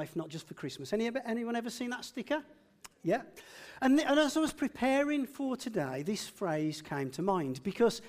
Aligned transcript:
life, 0.00 0.16
not 0.16 0.30
just 0.30 0.46
for 0.46 0.54
Christmas. 0.54 0.92
Any, 0.94 1.10
anyone 1.26 1.56
ever 1.56 1.68
seen 1.68 1.90
that 1.90 2.04
sticker? 2.04 2.42
Yeah. 3.02 3.22
And, 3.82 4.00
and 4.00 4.18
as 4.18 4.36
I 4.36 4.40
was 4.40 4.52
preparing 4.52 5.26
for 5.26 5.56
today, 5.56 6.02
this 6.02 6.26
phrase 6.26 6.80
came 6.80 7.10
to 7.10 7.22
mind 7.22 7.62
because 7.62 8.00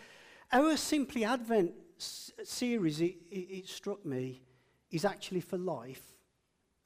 our 0.54 0.78
Simply 0.78 1.26
Advent 1.26 1.72
s- 1.98 2.32
series, 2.44 3.02
it, 3.02 3.16
it, 3.30 3.48
it 3.60 3.68
struck 3.68 4.06
me, 4.06 4.42
is 4.90 5.04
actually 5.04 5.42
for 5.42 5.58
life 5.58 6.04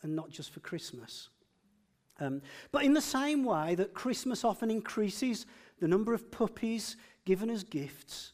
and 0.02 0.16
not 0.16 0.32
just 0.32 0.52
for 0.52 0.60
Christmas. 0.60 1.30
Um, 2.20 2.42
but 2.72 2.84
in 2.84 2.94
the 2.94 3.02
same 3.02 3.44
way 3.44 3.76
that 3.76 3.94
Christmas 3.94 4.44
often 4.44 4.72
increases 4.72 5.46
the 5.80 5.88
number 5.88 6.14
of 6.14 6.32
puppies 6.32 6.98
given 7.26 7.50
as 7.50 7.64
gifts, 7.64 8.32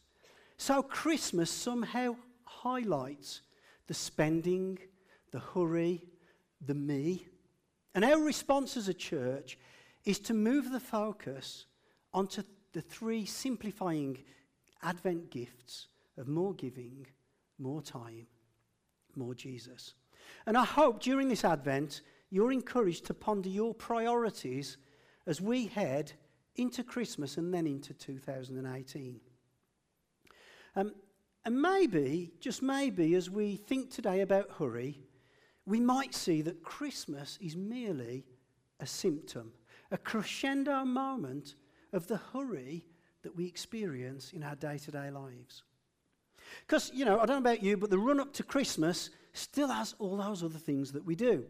so 0.57 0.83
Christmas 0.83 1.49
somehow 1.49 2.15
highlights 2.45 3.41
the 3.87 3.93
spending, 3.93 4.77
the 5.31 5.39
hurry, 5.39 6.03
the 6.65 6.75
me. 6.75 7.27
And 7.93 8.05
our 8.05 8.19
response 8.19 8.77
as 8.77 8.87
a 8.87 8.93
church 8.93 9.57
is 10.05 10.19
to 10.19 10.33
move 10.33 10.71
the 10.71 10.79
focus 10.79 11.65
onto 12.13 12.43
the 12.73 12.81
three 12.81 13.25
simplifying 13.25 14.17
Advent 14.83 15.29
gifts 15.29 15.87
of 16.17 16.27
more 16.27 16.53
giving, 16.53 17.05
more 17.59 17.81
time, 17.81 18.27
more 19.15 19.35
Jesus. 19.35 19.93
And 20.45 20.57
I 20.57 20.63
hope 20.63 21.01
during 21.01 21.27
this 21.27 21.45
Advent, 21.45 22.01
you're 22.29 22.51
encouraged 22.51 23.05
to 23.05 23.13
ponder 23.13 23.49
your 23.49 23.73
priorities 23.73 24.77
as 25.27 25.41
we 25.41 25.67
head 25.67 26.13
into 26.55 26.83
Christmas 26.83 27.37
and 27.37 27.53
then 27.53 27.67
into 27.67 27.93
2018. 27.93 29.19
Um, 30.75 30.93
and 31.43 31.61
maybe, 31.61 32.31
just 32.39 32.61
maybe, 32.61 33.15
as 33.15 33.29
we 33.29 33.55
think 33.55 33.91
today 33.91 34.21
about 34.21 34.51
hurry, 34.57 34.99
we 35.65 35.79
might 35.79 36.13
see 36.13 36.41
that 36.41 36.63
Christmas 36.63 37.37
is 37.41 37.55
merely 37.55 38.25
a 38.79 38.85
symptom 38.85 39.51
a 39.91 39.97
crescendo 39.97 40.83
moment 40.85 41.55
of 41.93 42.07
the 42.07 42.17
hurry 42.33 42.85
that 43.23 43.35
we 43.35 43.45
experience 43.45 44.31
in 44.33 44.43
our 44.43 44.55
day 44.55 44.77
to 44.77 44.91
day 44.91 45.11
lives. 45.11 45.63
Because, 46.65 46.91
you 46.93 47.05
know, 47.05 47.19
I 47.19 47.25
don't 47.25 47.43
know 47.43 47.51
about 47.51 47.61
you, 47.61 47.77
but 47.77 47.89
the 47.89 47.99
run 47.99 48.19
up 48.19 48.33
to 48.33 48.43
Christmas 48.43 49.09
still 49.33 49.67
has 49.67 49.95
all 49.99 50.17
those 50.17 50.43
other 50.43 50.57
things 50.57 50.91
that 50.93 51.05
we 51.05 51.15
do 51.15 51.45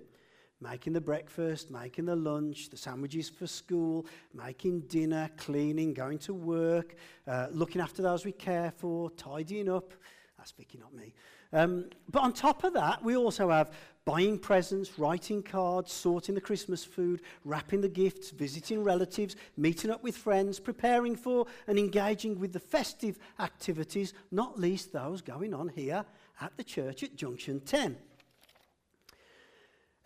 making 0.63 0.93
the 0.93 1.01
breakfast, 1.01 1.71
making 1.71 2.05
the 2.05 2.15
lunch, 2.15 2.69
the 2.69 2.77
sandwiches 2.77 3.27
for 3.27 3.47
school, 3.47 4.05
making 4.31 4.79
dinner, 4.81 5.27
cleaning, 5.35 5.91
going 5.91 6.19
to 6.19 6.35
work, 6.35 6.93
uh, 7.25 7.47
looking 7.49 7.81
after 7.81 8.03
those 8.03 8.25
we 8.25 8.31
care 8.31 8.71
for, 8.77 9.09
tidying 9.17 9.67
up. 9.67 9.91
That's 10.37 10.51
Vicky, 10.51 10.77
not 10.77 10.93
me. 10.93 11.15
Um, 11.53 11.89
but 12.09 12.23
on 12.23 12.33
top 12.33 12.63
of 12.63 12.73
that, 12.73 13.03
we 13.03 13.15
also 13.15 13.49
have 13.49 13.71
buying 14.05 14.39
presents, 14.39 14.97
writing 14.97 15.43
cards, 15.43 15.91
sorting 15.91 16.35
the 16.35 16.41
Christmas 16.41 16.83
food, 16.83 17.21
wrapping 17.45 17.81
the 17.81 17.89
gifts, 17.89 18.31
visiting 18.31 18.83
relatives, 18.83 19.35
meeting 19.57 19.91
up 19.91 20.01
with 20.01 20.17
friends, 20.17 20.59
preparing 20.59 21.15
for 21.15 21.45
and 21.67 21.77
engaging 21.77 22.39
with 22.39 22.53
the 22.53 22.59
festive 22.59 23.19
activities, 23.39 24.13
not 24.31 24.59
least 24.59 24.91
those 24.91 25.21
going 25.21 25.53
on 25.53 25.69
here 25.69 26.05
at 26.39 26.55
the 26.57 26.63
church 26.63 27.03
at 27.03 27.15
Junction 27.15 27.59
10. 27.59 27.97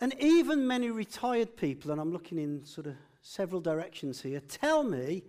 And 0.01 0.13
even 0.19 0.67
many 0.67 0.89
retired 0.89 1.55
people, 1.55 1.91
and 1.91 2.01
I'm 2.01 2.11
looking 2.11 2.37
in 2.37 2.65
sort 2.65 2.87
of 2.87 2.95
several 3.21 3.61
directions 3.61 4.21
here, 4.21 4.41
tell 4.41 4.83
me 4.83 5.23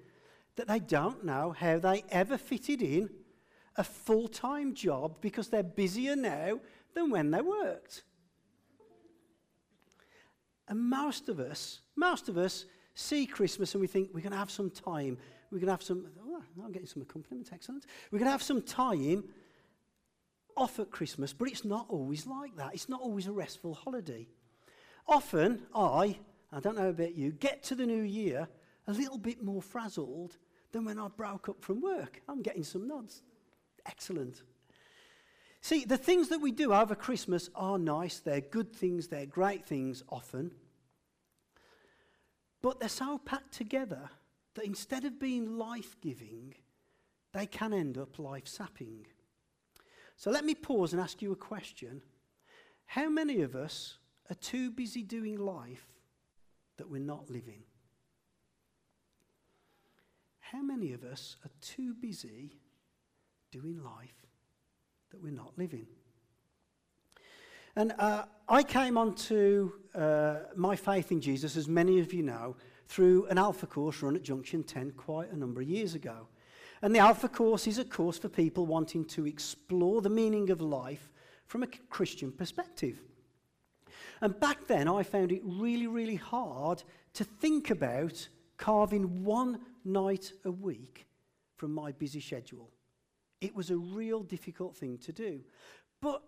that 0.57 0.67
they 0.67 0.81
don't 0.81 1.25
know 1.25 1.55
how 1.57 1.79
they 1.79 2.05
ever 2.11 2.37
fitted 2.37 2.83
in 2.83 3.11
a 3.79 3.85
full 3.85 4.29
time 4.29 4.75
job 4.75 5.17
because 5.21 5.49
they're 5.49 5.63
busier 5.63 6.17
now 6.17 6.61
than 6.95 7.11
when 7.11 7.31
they 7.31 7.41
worked. 7.41 8.03
And 10.69 10.81
most 10.81 11.29
of 11.29 11.39
us, 11.39 11.81
most 11.95 12.29
of 12.29 12.37
us 12.37 12.67
see 12.95 13.27
Christmas 13.27 13.75
and 13.75 13.81
we 13.81 13.87
think 13.87 14.11
we're 14.13 14.21
going 14.21 14.33
to 14.33 14.39
have 14.39 14.51
some 14.51 14.71
time. 14.71 15.19
We're 15.51 15.59
going 15.59 15.67
to 15.67 15.73
have 15.73 15.83
some, 15.83 16.09
oh, 16.27 16.43
I'm 16.65 16.73
getting 16.73 16.89
some 16.89 17.03
accompaniment, 17.03 17.51
excellent. 17.53 17.87
We're 18.11 18.19
going 18.19 18.27
to 18.27 18.33
have 18.33 18.43
some 18.43 18.63
time 18.63 19.25
off 20.57 20.81
at 20.81 20.91
Christmas, 20.91 21.33
but 21.33 21.49
it's 21.49 21.65
not 21.65 21.87
always 21.89 22.27
like 22.27 22.57
that. 22.57 22.75
It's 22.75 22.89
not 22.89 23.01
always 23.01 23.27
a 23.27 23.33
restful 23.33 23.75
holiday. 23.75 24.27
Often, 25.07 25.63
I, 25.75 26.19
I 26.51 26.61
don't 26.61 26.77
know 26.77 26.89
about 26.89 27.15
you, 27.15 27.31
get 27.31 27.63
to 27.65 27.75
the 27.75 27.87
new 27.87 28.03
year 28.03 28.49
a 28.89 28.93
little 28.93 29.19
bit 29.19 29.43
more 29.43 29.63
frazzled 29.63 30.37
than 30.73 30.85
when 30.85 30.99
I 30.99 31.09
broke 31.09 31.49
up 31.49 31.63
from 31.63 31.81
work. 31.81 32.23
I'm 32.29 32.43
getting 32.43 32.65
some 32.65 32.89
nods. 32.89 33.23
Excellent. 33.87 34.43
See, 35.61 35.85
the 35.85 35.97
things 35.97 36.29
that 36.29 36.41
we 36.41 36.53
do 36.53 36.73
over 36.73 36.95
Christmas 36.95 37.51
are 37.55 37.79
nice, 37.79 38.19
they're 38.19 38.41
good 38.41 38.75
things, 38.75 39.09
they're 39.09 39.27
great 39.27 39.67
things 39.67 40.03
often. 40.09 40.53
But 42.63 42.81
they're 42.81 42.89
so 42.89 43.19
packed 43.19 43.53
together 43.53 44.11
that 44.55 44.65
instead 44.65 45.05
of 45.05 45.21
being 45.21 45.59
life 45.59 45.97
giving, 46.01 46.55
they 47.33 47.47
can 47.47 47.73
end 47.73 47.99
up 47.99 48.19
life 48.19 48.47
sapping. 48.47 49.07
So 50.17 50.31
let 50.31 50.45
me 50.45 50.55
pause 50.55 50.93
and 50.93 51.03
ask 51.03 51.21
you 51.21 51.33
a 51.33 51.37
question. 51.37 52.01
How 52.87 53.09
many 53.09 53.43
of 53.43 53.55
us 53.55 53.99
are 54.31 54.37
too 54.37 54.71
busy 54.71 55.03
doing 55.03 55.37
life 55.37 55.87
that 56.79 56.89
we're 56.89 57.01
not 57.01 57.29
living? 57.29 57.63
How 60.39 60.63
many 60.63 60.93
of 60.93 61.05
us 61.05 61.37
are 61.45 61.51
too 61.61 61.93
busy 61.93 62.53
doing 63.61 63.83
life 63.83 64.27
that 65.11 65.23
we're 65.23 65.33
not 65.33 65.53
living. 65.57 65.87
And 67.75 67.95
uh, 67.99 68.25
I 68.49 68.63
came 68.63 68.99
onto 68.99 69.73
uh, 69.95 70.37
my 70.55 70.77
faith 70.77 71.13
in 71.13 71.21
Jesus, 71.21 71.57
as 71.57 71.69
many 71.69 72.01
of 72.01 72.13
you 72.13 72.23
know, 72.23 72.57
through 72.87 73.27
an 73.27 73.39
Alpha 73.39 73.67
course 73.67 74.03
run 74.03 74.17
at 74.17 74.23
Junction 74.23 74.63
10 74.63 74.93
quite 74.93 75.33
a 75.33 75.37
number 75.37 75.61
of 75.61 75.69
years 75.69 75.95
ago. 75.95 76.29
And 76.83 76.95
the 76.95 76.99
Alpha 76.99 77.29
course 77.29 77.67
is 77.67 77.79
a 77.79 77.85
course 77.85 78.19
for 78.19 78.29
people 78.29 78.67
wanting 78.67 79.05
to 79.07 79.27
explore 79.27 80.03
the 80.03 80.11
meaning 80.11 80.51
of 80.51 80.61
life 80.61 81.11
from 81.47 81.63
a 81.63 81.67
Christian 81.67 82.33
perspective. 82.33 83.01
And 84.21 84.39
back 84.39 84.67
then, 84.67 84.89
I 84.89 85.03
found 85.03 85.33
it 85.33 85.43
really, 85.45 85.87
really 85.87 86.17
hard 86.17 86.83
to 87.15 87.25
think 87.25 87.71
about 87.71 88.29
carving 88.57 89.25
one 89.25 89.61
night 89.85 90.33
a 90.45 90.51
week 90.51 91.07
from 91.57 91.73
my 91.73 91.93
busy 91.93 92.21
schedule. 92.21 92.71
It 93.41 93.55
was 93.55 93.71
a 93.71 93.77
real 93.77 94.23
difficult 94.23 94.77
thing 94.77 94.99
to 94.99 95.13
do. 95.13 95.41
But 96.01 96.23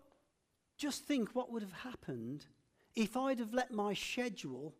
just 0.77 1.05
think 1.05 1.29
what 1.35 1.51
would 1.51 1.61
have 1.61 1.73
happened 1.73 2.45
if 2.95 3.17
I'd 3.17 3.39
have 3.39 3.53
let 3.53 3.71
my 3.71 3.93
schedule 3.93 4.75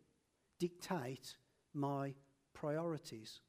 dictate 0.58 1.36
my 1.74 2.14
priorities. 2.54 3.40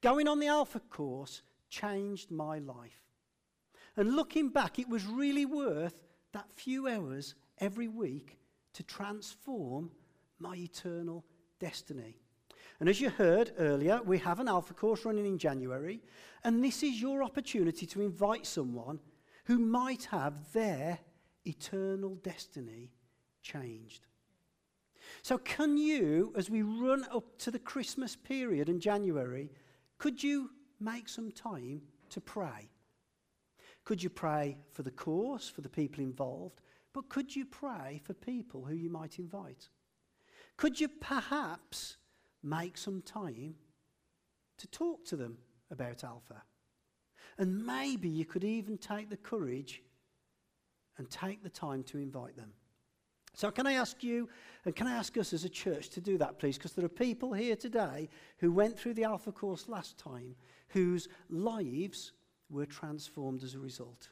Going 0.00 0.28
on 0.28 0.40
the 0.40 0.48
Alpha 0.48 0.80
course 0.80 1.42
changed 1.68 2.30
my 2.30 2.58
life. 2.58 3.04
And 3.96 4.16
looking 4.16 4.48
back, 4.48 4.78
it 4.78 4.88
was 4.88 5.06
really 5.06 5.46
worth 5.46 6.02
that 6.32 6.52
few 6.52 6.88
hours 6.88 7.34
every 7.58 7.88
week 7.88 8.38
to 8.74 8.82
transform 8.82 9.90
my 10.38 10.56
eternal 10.56 11.24
destiny. 11.58 12.18
And 12.80 12.88
as 12.88 12.98
you 12.98 13.10
heard 13.10 13.52
earlier, 13.58 14.00
we 14.02 14.16
have 14.18 14.40
an 14.40 14.48
Alpha 14.48 14.72
course 14.72 15.04
running 15.04 15.26
in 15.26 15.36
January, 15.36 16.00
and 16.44 16.64
this 16.64 16.82
is 16.82 17.00
your 17.00 17.22
opportunity 17.22 17.84
to 17.86 18.00
invite 18.00 18.46
someone 18.46 18.98
who 19.44 19.58
might 19.58 20.04
have 20.04 20.50
their 20.54 20.98
eternal 21.44 22.14
destiny 22.16 22.90
changed. 23.42 24.06
So, 25.22 25.36
can 25.36 25.76
you, 25.76 26.32
as 26.36 26.48
we 26.48 26.62
run 26.62 27.04
up 27.12 27.38
to 27.40 27.50
the 27.50 27.58
Christmas 27.58 28.16
period 28.16 28.70
in 28.70 28.80
January, 28.80 29.50
could 29.98 30.22
you 30.22 30.50
make 30.78 31.08
some 31.08 31.30
time 31.30 31.82
to 32.08 32.20
pray? 32.20 32.70
Could 33.84 34.02
you 34.02 34.08
pray 34.08 34.56
for 34.72 34.82
the 34.82 34.90
course, 34.90 35.48
for 35.48 35.60
the 35.60 35.68
people 35.68 36.02
involved? 36.02 36.60
But 36.94 37.10
could 37.10 37.34
you 37.36 37.44
pray 37.44 38.00
for 38.04 38.14
people 38.14 38.64
who 38.64 38.74
you 38.74 38.88
might 38.88 39.18
invite? 39.18 39.68
Could 40.56 40.80
you 40.80 40.88
perhaps 40.88 41.96
make 42.42 42.76
some 42.76 43.02
time 43.02 43.54
to 44.58 44.66
talk 44.68 45.04
to 45.06 45.16
them 45.16 45.38
about 45.70 46.04
Alpha. 46.04 46.42
And 47.38 47.64
maybe 47.64 48.08
you 48.08 48.24
could 48.24 48.44
even 48.44 48.76
take 48.76 49.08
the 49.08 49.16
courage 49.16 49.82
and 50.98 51.08
take 51.08 51.42
the 51.42 51.48
time 51.48 51.82
to 51.84 51.98
invite 51.98 52.36
them. 52.36 52.52
So, 53.34 53.50
can 53.50 53.66
I 53.66 53.74
ask 53.74 54.02
you, 54.02 54.28
and 54.64 54.74
can 54.74 54.86
I 54.86 54.96
ask 54.96 55.16
us 55.16 55.32
as 55.32 55.44
a 55.44 55.48
church 55.48 55.88
to 55.90 56.00
do 56.00 56.18
that, 56.18 56.38
please? 56.38 56.58
Because 56.58 56.72
there 56.72 56.84
are 56.84 56.88
people 56.88 57.32
here 57.32 57.56
today 57.56 58.08
who 58.38 58.52
went 58.52 58.78
through 58.78 58.94
the 58.94 59.04
Alpha 59.04 59.32
course 59.32 59.68
last 59.68 59.98
time 59.98 60.34
whose 60.68 61.08
lives 61.28 62.12
were 62.50 62.66
transformed 62.66 63.42
as 63.42 63.54
a 63.54 63.58
result. 63.58 64.08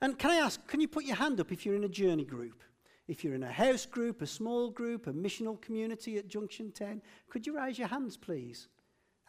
And 0.00 0.18
can 0.18 0.30
I 0.30 0.36
ask, 0.36 0.66
can 0.66 0.80
you 0.80 0.88
put 0.88 1.04
your 1.04 1.16
hand 1.16 1.40
up 1.40 1.52
if 1.52 1.64
you're 1.64 1.76
in 1.76 1.84
a 1.84 1.88
journey 1.88 2.24
group? 2.24 2.62
If 3.08 3.22
you're 3.22 3.34
in 3.34 3.44
a 3.44 3.52
house 3.52 3.86
group, 3.86 4.20
a 4.20 4.26
small 4.26 4.70
group, 4.70 5.06
a 5.06 5.12
missional 5.12 5.60
community 5.60 6.18
at 6.18 6.28
Junction 6.28 6.72
10, 6.72 7.02
could 7.30 7.46
you 7.46 7.56
raise 7.56 7.78
your 7.78 7.88
hands, 7.88 8.16
please? 8.16 8.68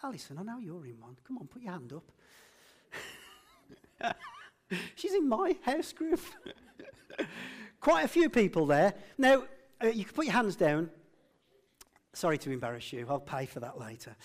Alison, 0.04 0.38
I 0.40 0.44
know 0.44 0.60
you're 0.60 0.86
in 0.86 1.00
one. 1.00 1.16
Come 1.28 1.38
on, 1.38 1.48
put 1.48 1.62
your 1.62 1.74
hand 1.74 1.94
up. 1.94 2.12
She's 4.96 5.14
in 5.14 5.30
my 5.30 5.56
house 5.64 5.94
group. 5.94 6.20
Quite 7.80 8.06
a 8.06 8.08
few 8.08 8.30
people 8.30 8.66
there. 8.66 8.94
Now, 9.18 9.44
uh, 9.84 9.88
you 9.88 10.06
can 10.06 10.14
put 10.14 10.26
your 10.26 10.34
hands 10.34 10.56
down. 10.56 10.90
Sorry 12.18 12.40
to 12.40 12.52
embarrass 12.52 12.92
you, 12.92 13.06
I'll 13.08 13.20
pay 13.20 13.46
for 13.46 13.60
that 13.60 13.78
later. 13.78 14.16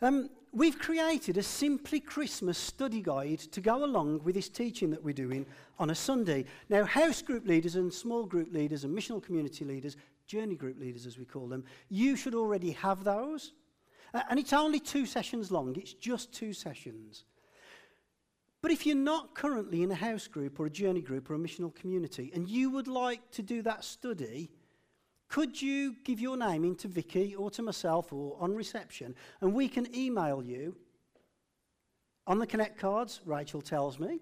Um, 0.00 0.30
we've 0.54 0.78
created 0.78 1.36
a 1.36 1.42
Simply 1.42 2.00
Christmas 2.00 2.56
study 2.56 3.02
guide 3.02 3.40
to 3.40 3.60
go 3.60 3.84
along 3.84 4.22
with 4.24 4.36
this 4.36 4.48
teaching 4.48 4.88
that 4.88 5.04
we're 5.04 5.12
doing 5.12 5.44
on 5.78 5.90
a 5.90 5.94
Sunday. 5.94 6.46
Now, 6.70 6.86
house 6.86 7.20
group 7.20 7.46
leaders 7.46 7.76
and 7.76 7.92
small 7.92 8.24
group 8.24 8.54
leaders 8.54 8.84
and 8.84 8.96
missional 8.96 9.22
community 9.22 9.66
leaders, 9.66 9.98
journey 10.26 10.54
group 10.54 10.80
leaders 10.80 11.04
as 11.04 11.18
we 11.18 11.26
call 11.26 11.46
them, 11.46 11.62
you 11.90 12.16
should 12.16 12.34
already 12.34 12.70
have 12.70 13.04
those. 13.04 13.52
Uh, 14.14 14.22
and 14.30 14.40
it's 14.40 14.54
only 14.54 14.80
two 14.80 15.04
sessions 15.04 15.50
long, 15.50 15.76
it's 15.76 15.92
just 15.92 16.32
two 16.32 16.54
sessions. 16.54 17.24
But 18.62 18.70
if 18.70 18.86
you're 18.86 18.96
not 18.96 19.34
currently 19.34 19.82
in 19.82 19.90
a 19.90 19.94
house 19.94 20.26
group 20.26 20.58
or 20.58 20.64
a 20.64 20.70
journey 20.70 21.02
group 21.02 21.28
or 21.28 21.34
a 21.34 21.38
missional 21.38 21.74
community 21.74 22.32
and 22.34 22.48
you 22.48 22.70
would 22.70 22.88
like 22.88 23.30
to 23.32 23.42
do 23.42 23.60
that 23.60 23.84
study, 23.84 24.50
could 25.32 25.62
you 25.62 25.96
give 26.04 26.20
your 26.20 26.36
name 26.36 26.62
in 26.62 26.74
to 26.74 26.88
Vicky 26.88 27.34
or 27.34 27.50
to 27.52 27.62
myself 27.62 28.12
or 28.12 28.36
on 28.38 28.54
reception 28.54 29.14
and 29.40 29.54
we 29.54 29.66
can 29.66 29.86
email 29.96 30.42
you 30.42 30.76
on 32.26 32.38
the 32.38 32.46
Connect 32.46 32.78
cards, 32.78 33.22
Rachel 33.24 33.62
tells 33.62 33.98
me. 33.98 34.20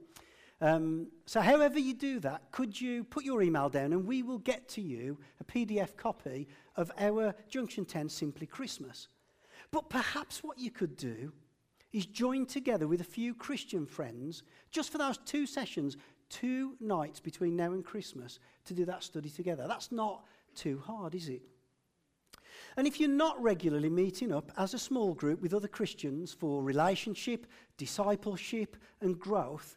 Um, 0.61 1.09
so, 1.27 1.41
however 1.41 1.81
you 1.81 1.95
do 1.95 2.21
that, 2.21 2.53
could 2.53 2.81
you 2.81 3.03
put 3.03 3.25
your 3.25 3.43
email 3.43 3.69
down 3.69 3.93
and 3.93 4.07
we 4.07 4.23
will 4.23 4.39
get 4.39 4.69
to 4.69 4.81
you 4.81 5.19
a 5.41 5.45
PDF 5.45 5.97
copy 5.97 6.47
of 6.77 6.93
our 6.97 7.35
Junction 7.49 7.85
10 7.85 8.09
Simply 8.09 8.47
Christmas. 8.47 9.09
But 9.73 9.91
perhaps 9.91 10.45
what 10.45 10.61
you 10.61 10.71
could 10.71 10.97
do 10.97 11.33
is 11.93 12.07
join 12.07 12.47
together 12.47 12.87
with 12.87 13.01
a 13.01 13.05
few 13.19 13.35
Christian 13.35 13.85
friends 13.85 14.45
just 14.71 14.93
for 14.93 14.99
those 14.99 15.19
two 15.19 15.45
sessions, 15.45 15.97
two 16.29 16.77
nights 16.79 17.19
between 17.19 17.57
now 17.57 17.73
and 17.73 17.85
Christmas 17.85 18.39
to 18.67 18.75
do 18.75 18.85
that 18.85 19.03
study 19.03 19.29
together. 19.29 19.67
That's 19.67 19.91
not 19.91 20.23
too 20.55 20.83
hard, 20.87 21.15
is 21.15 21.29
it? 21.29 21.43
And 22.77 22.87
if 22.87 23.01
you're 23.01 23.09
not 23.09 23.41
regularly 23.43 23.91
meeting 23.91 24.33
up 24.33 24.53
as 24.57 24.75
a 24.75 24.79
small 24.79 25.15
group 25.15 25.41
with 25.41 25.55
other 25.55 25.69
Christians 25.69 26.33
for 26.33 26.63
relationship, 26.63 27.47
discipleship, 27.77 28.77
and 29.01 29.19
growth, 29.19 29.77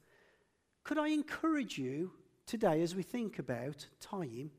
could 0.84 0.98
I 0.98 1.08
encourage 1.10 1.78
you 1.78 2.12
today 2.46 2.82
as 2.82 2.96
we 2.96 3.04
think 3.04 3.40
about 3.40 3.88
time? 4.00 4.52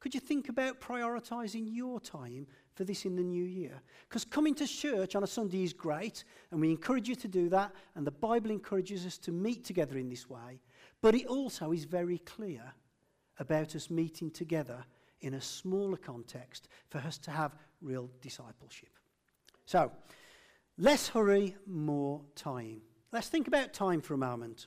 Could 0.00 0.14
you 0.14 0.20
think 0.20 0.48
about 0.48 0.80
prioritizing 0.80 1.66
your 1.68 2.00
time 2.00 2.46
for 2.78 2.84
this 2.84 3.04
in 3.04 3.16
the 3.16 3.22
new 3.24 3.42
year. 3.42 3.82
Because 4.08 4.24
coming 4.24 4.54
to 4.54 4.64
church 4.64 5.16
on 5.16 5.24
a 5.24 5.26
Sunday 5.26 5.64
is 5.64 5.72
great, 5.72 6.22
and 6.52 6.60
we 6.60 6.70
encourage 6.70 7.08
you 7.08 7.16
to 7.16 7.26
do 7.26 7.48
that, 7.48 7.72
and 7.96 8.06
the 8.06 8.12
Bible 8.12 8.52
encourages 8.52 9.04
us 9.04 9.18
to 9.18 9.32
meet 9.32 9.64
together 9.64 9.98
in 9.98 10.08
this 10.08 10.30
way. 10.30 10.60
But 11.02 11.16
it 11.16 11.26
also 11.26 11.72
is 11.72 11.82
very 11.82 12.18
clear 12.18 12.62
about 13.40 13.74
us 13.74 13.90
meeting 13.90 14.30
together 14.30 14.84
in 15.20 15.34
a 15.34 15.40
smaller 15.40 15.96
context 15.96 16.68
for 16.88 16.98
us 16.98 17.18
to 17.18 17.30
have 17.30 17.56
real 17.80 18.10
discipleship. 18.20 18.90
So, 19.66 19.92
less 20.76 21.08
hurry, 21.08 21.56
more 21.66 22.22
time. 22.34 22.82
Let's 23.12 23.28
think 23.28 23.48
about 23.48 23.72
time 23.72 24.00
for 24.00 24.14
a 24.14 24.18
moment. 24.18 24.66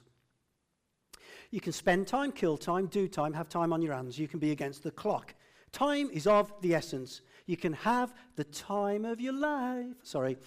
You 1.51 1.59
can 1.59 1.73
spend 1.73 2.07
time, 2.07 2.31
kill 2.31 2.57
time, 2.57 2.87
do 2.87 3.07
time, 3.07 3.33
have 3.33 3.49
time 3.49 3.73
on 3.73 3.81
your 3.81 3.93
hands. 3.93 4.17
You 4.17 4.27
can 4.27 4.39
be 4.39 4.51
against 4.51 4.83
the 4.83 4.91
clock. 4.91 5.35
Time 5.71 6.09
is 6.11 6.27
of 6.27 6.53
the 6.61 6.73
essence. 6.73 7.21
You 7.45 7.57
can 7.57 7.73
have 7.73 8.13
the 8.35 8.43
time 8.45 9.05
of 9.05 9.19
your 9.19 9.33
life. 9.33 9.95
Sorry. 10.03 10.37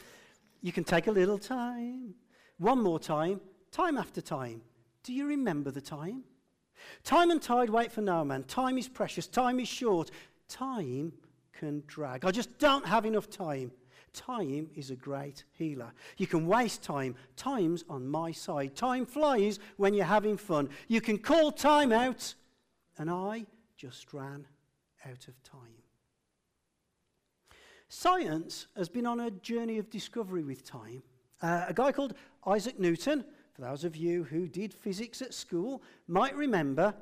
You 0.62 0.72
can 0.72 0.84
take 0.84 1.06
a 1.06 1.12
little 1.12 1.38
time. 1.38 2.14
One 2.58 2.82
more 2.82 2.98
time, 2.98 3.40
time 3.70 3.98
after 3.98 4.20
time. 4.20 4.62
Do 5.02 5.12
you 5.12 5.26
remember 5.26 5.70
the 5.70 5.80
time? 5.80 6.24
Time 7.02 7.30
and 7.30 7.40
tide 7.40 7.70
wait 7.70 7.92
for 7.92 8.00
no 8.00 8.24
man. 8.24 8.44
Time 8.44 8.78
is 8.78 8.88
precious. 8.88 9.26
Time 9.26 9.60
is 9.60 9.68
short. 9.68 10.10
Time 10.48 11.12
can 11.52 11.82
drag. 11.86 12.24
I 12.24 12.30
just 12.30 12.58
don't 12.58 12.86
have 12.86 13.06
enough 13.06 13.30
time. 13.30 13.70
Time 14.12 14.70
is 14.76 14.90
a 14.90 14.96
great 14.96 15.44
healer. 15.52 15.92
You 16.16 16.26
can 16.26 16.46
waste 16.46 16.82
time. 16.82 17.16
Time's 17.36 17.84
on 17.88 18.06
my 18.06 18.30
side. 18.30 18.76
Time 18.76 19.06
flies 19.06 19.58
when 19.76 19.92
you're 19.92 20.04
having 20.04 20.36
fun. 20.36 20.68
You 20.86 21.00
can 21.00 21.18
call 21.18 21.50
time 21.50 21.90
out, 21.90 22.34
and 22.96 23.10
I 23.10 23.46
just 23.76 24.12
ran 24.14 24.46
out 25.04 25.26
of 25.26 25.42
time. 25.42 25.82
Science 27.88 28.68
has 28.76 28.88
been 28.88 29.06
on 29.06 29.20
a 29.20 29.30
journey 29.30 29.78
of 29.78 29.90
discovery 29.90 30.44
with 30.44 30.64
time. 30.64 31.02
Uh, 31.42 31.64
a 31.68 31.74
guy 31.74 31.92
called 31.92 32.14
Isaac 32.46 32.78
Newton, 32.78 33.24
for 33.54 33.62
those 33.62 33.84
of 33.84 33.94
you 33.94 34.24
who 34.24 34.48
did 34.48 34.74
physics 34.74 35.22
at 35.22 35.32
school, 35.32 35.82
might 36.08 36.34
remember 36.34 36.94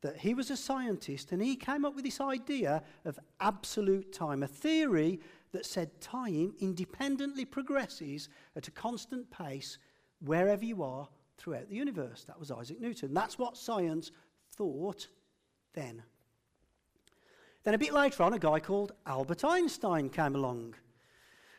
that 0.00 0.16
he 0.16 0.32
was 0.32 0.50
a 0.50 0.56
scientist 0.56 1.30
and 1.30 1.42
he 1.42 1.54
came 1.54 1.84
up 1.84 1.94
with 1.94 2.04
this 2.04 2.22
idea 2.22 2.82
of 3.04 3.18
absolute 3.40 4.12
time, 4.12 4.42
a 4.42 4.46
theory 4.46 5.20
that 5.52 5.66
said 5.66 6.00
time 6.00 6.54
independently 6.60 7.44
progresses 7.44 8.30
at 8.56 8.66
a 8.66 8.70
constant 8.70 9.30
pace 9.30 9.78
wherever 10.24 10.64
you 10.64 10.82
are 10.82 11.06
throughout 11.36 11.68
the 11.68 11.76
universe. 11.76 12.24
That 12.24 12.38
was 12.38 12.50
Isaac 12.50 12.80
Newton. 12.80 13.12
That's 13.12 13.38
what 13.38 13.58
science 13.58 14.10
thought 14.52 15.06
then. 15.74 16.02
Then 17.62 17.74
a 17.74 17.78
bit 17.78 17.92
later 17.92 18.22
on, 18.22 18.32
a 18.32 18.38
guy 18.38 18.58
called 18.58 18.92
Albert 19.06 19.44
Einstein 19.44 20.08
came 20.08 20.34
along. 20.34 20.76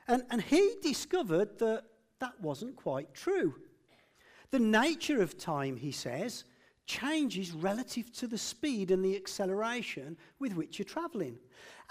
And, 0.08 0.24
and 0.32 0.42
he 0.42 0.76
discovered 0.82 1.60
that 1.60 1.84
that 2.20 2.40
wasn't 2.42 2.76
quite 2.76 3.14
true. 3.14 3.54
The 4.52 4.60
nature 4.60 5.22
of 5.22 5.38
time, 5.38 5.78
he 5.78 5.92
says, 5.92 6.44
changes 6.86 7.52
relative 7.52 8.12
to 8.14 8.28
the 8.28 8.38
speed 8.38 8.92
and 8.92 9.04
the 9.04 9.16
acceleration 9.16 10.18
with 10.40 10.56
which 10.56 10.78
you're 10.78 10.86
travelling. 10.86 11.38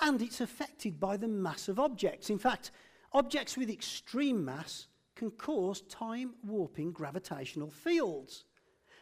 And 0.00 0.20
it's 0.20 0.40
affected 0.40 1.00
by 1.00 1.16
the 1.16 1.28
mass 1.28 1.68
of 1.68 1.80
objects. 1.80 2.28
In 2.28 2.38
fact, 2.38 2.70
objects 3.12 3.56
with 3.56 3.70
extreme 3.70 4.44
mass 4.44 4.88
can 5.16 5.30
cause 5.30 5.82
time 5.82 6.34
warping 6.44 6.92
gravitational 6.92 7.70
fields. 7.70 8.44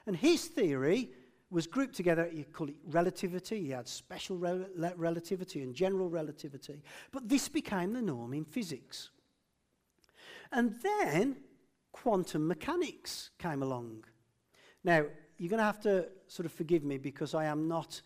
And 0.06 0.16
his 0.16 0.46
theory 0.46 1.10
was 1.50 1.66
grouped 1.66 1.94
together. 1.94 2.30
You 2.32 2.44
call 2.44 2.68
it 2.68 2.76
relativity. 2.86 3.58
You 3.58 3.74
had 3.74 3.88
special 3.88 4.36
rel 4.36 4.66
relativity 4.96 5.62
and 5.62 5.74
general 5.74 6.08
relativity. 6.08 6.82
But 7.10 7.28
this 7.28 7.48
became 7.48 7.92
the 7.92 8.02
norm 8.02 8.34
in 8.34 8.44
physics. 8.44 9.10
And 10.52 10.76
then 10.82 11.36
quantum 11.92 12.46
mechanics 12.46 13.30
came 13.38 13.62
along. 13.62 14.04
Now, 14.84 15.06
you're 15.36 15.50
going 15.50 15.58
to 15.58 15.64
have 15.64 15.80
to 15.80 16.08
sort 16.26 16.46
of 16.46 16.52
forgive 16.52 16.84
me 16.84 16.98
because 16.98 17.34
I 17.34 17.44
am 17.44 17.68
not 17.68 18.02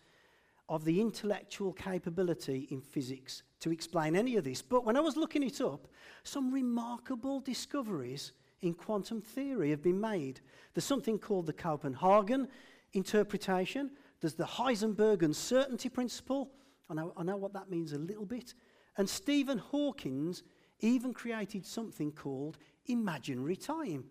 of 0.69 0.85
the 0.85 1.01
intellectual 1.01 1.73
capability 1.73 2.67
in 2.71 2.81
physics 2.81 3.43
to 3.59 3.71
explain 3.71 4.15
any 4.15 4.37
of 4.37 4.43
this. 4.43 4.61
But 4.61 4.85
when 4.85 4.95
I 4.95 5.01
was 5.01 5.17
looking 5.17 5.43
it 5.43 5.61
up, 5.61 5.87
some 6.23 6.53
remarkable 6.53 7.39
discoveries 7.39 8.31
in 8.61 8.73
quantum 8.73 9.21
theory 9.21 9.71
have 9.71 9.83
been 9.83 9.99
made. 9.99 10.39
There's 10.73 10.85
something 10.85 11.19
called 11.19 11.47
the 11.47 11.53
Copenhagen 11.53 12.47
interpretation. 12.93 13.91
There's 14.21 14.35
the 14.35 14.45
Heisenberg 14.45 15.21
uncertainty 15.21 15.89
principle. 15.89 16.51
I 16.89 16.93
know, 16.93 17.13
I 17.17 17.23
know 17.23 17.37
what 17.37 17.53
that 17.53 17.69
means 17.69 17.93
a 17.93 17.97
little 17.97 18.25
bit. 18.25 18.53
And 18.97 19.09
Stephen 19.09 19.57
Hawkins 19.57 20.43
even 20.79 21.13
created 21.13 21.65
something 21.65 22.11
called 22.11 22.57
imaginary 22.85 23.55
time. 23.55 24.05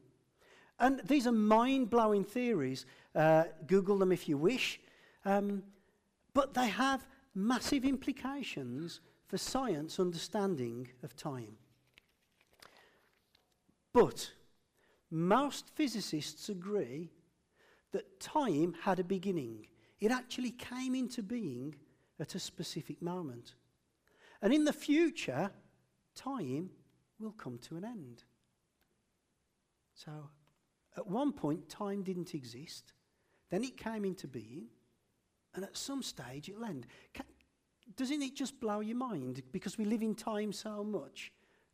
And 0.79 1.01
these 1.05 1.27
are 1.27 1.33
mind 1.33 1.91
blowing 1.91 2.25
theories. 2.25 2.87
Uh, 3.15 3.45
Google 3.67 3.99
them 3.99 4.13
if 4.13 4.29
you 4.29 4.37
wish. 4.37 4.81
Um, 5.25 5.63
but 6.35 6.55
they 6.55 6.69
have 6.69 7.07
massive 7.35 7.85
implications 7.85 9.01
for 9.27 9.39
science 9.39 10.01
understanding 10.01 10.89
of 11.03 11.15
time. 11.17 11.57
But 13.93 14.33
most 15.11 15.69
physicists 15.75 16.49
agree 16.49 17.11
that 17.93 18.21
time 18.21 18.75
had 18.83 18.99
a 18.99 19.05
beginning. 19.05 19.67
It 20.01 20.11
actually 20.11 20.51
came 20.51 20.95
into 20.95 21.23
being 21.23 21.75
at 22.19 22.35
a 22.35 22.39
specific 22.39 23.03
moment. 23.03 23.55
And 24.41 24.53
in 24.53 24.65
the 24.65 24.73
future, 24.73 25.51
time 26.15 26.71
will 27.21 27.33
come 27.33 27.59
to 27.69 27.77
an 27.77 27.85
end. 27.85 28.25
So, 30.05 30.11
at 30.97 31.07
one 31.07 31.33
point, 31.33 31.69
time 31.69 32.03
didn't 32.03 32.35
exist. 32.35 32.93
Then 33.51 33.65
it 33.65 33.77
came 33.77 34.05
into 34.05 34.27
being. 34.27 34.67
And 35.55 35.65
at 35.65 35.77
some 35.77 36.03
stage, 36.03 36.49
it'll 36.49 36.65
end. 36.65 36.87
Can, 37.13 37.27
doesn't 37.97 38.23
it 38.23 38.35
just 38.35 38.59
blow 38.61 38.81
your 38.81 38.97
mind? 38.97 39.43
Because 39.53 39.77
we 39.77 39.85
live 39.85 40.03
in 40.03 40.15
time 40.15 40.53
so 40.53 40.83
much 40.83 41.33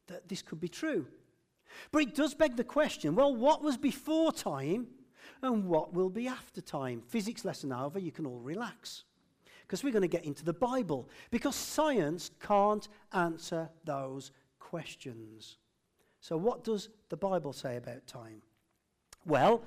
that 0.09 0.29
this 0.29 0.43
could 0.43 0.61
be 0.61 0.69
true. 0.69 1.07
But 1.93 2.03
it 2.03 2.15
does 2.15 2.35
beg 2.35 2.57
the 2.57 2.65
question 2.65 3.15
well, 3.15 3.35
what 3.35 3.63
was 3.63 3.77
before 3.77 4.33
time 4.33 4.89
and 5.43 5.67
what 5.67 5.93
will 5.93 6.11
be 6.11 6.27
after 6.27 6.61
time. 6.61 7.03
Physics 7.07 7.45
lesson 7.45 7.73
over, 7.73 7.99
you 7.99 8.11
can 8.11 8.27
all 8.27 8.41
relax. 8.41 9.05
Because 9.63 9.85
we're 9.85 9.93
going 9.93 10.03
to 10.03 10.09
get 10.09 10.25
into 10.25 10.45
the 10.45 10.53
Bible. 10.53 11.09
Because 11.31 11.55
science 11.55 12.31
can't 12.41 12.89
answer 13.13 13.69
those 13.85 14.33
questions. 14.59 15.59
So, 16.29 16.37
what 16.37 16.63
does 16.63 16.91
the 17.09 17.17
Bible 17.17 17.55
say 17.55 17.79
about 17.79 18.07
time? 18.07 18.43
Well, 19.25 19.63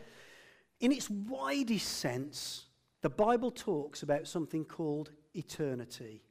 in 0.80 0.92
its 0.92 1.10
widest 1.10 1.88
sense, 1.88 2.68
the 3.02 3.10
Bible 3.10 3.50
talks 3.50 4.04
about 4.04 4.28
something 4.28 4.64
called 4.66 5.10
eternity. 5.34 6.22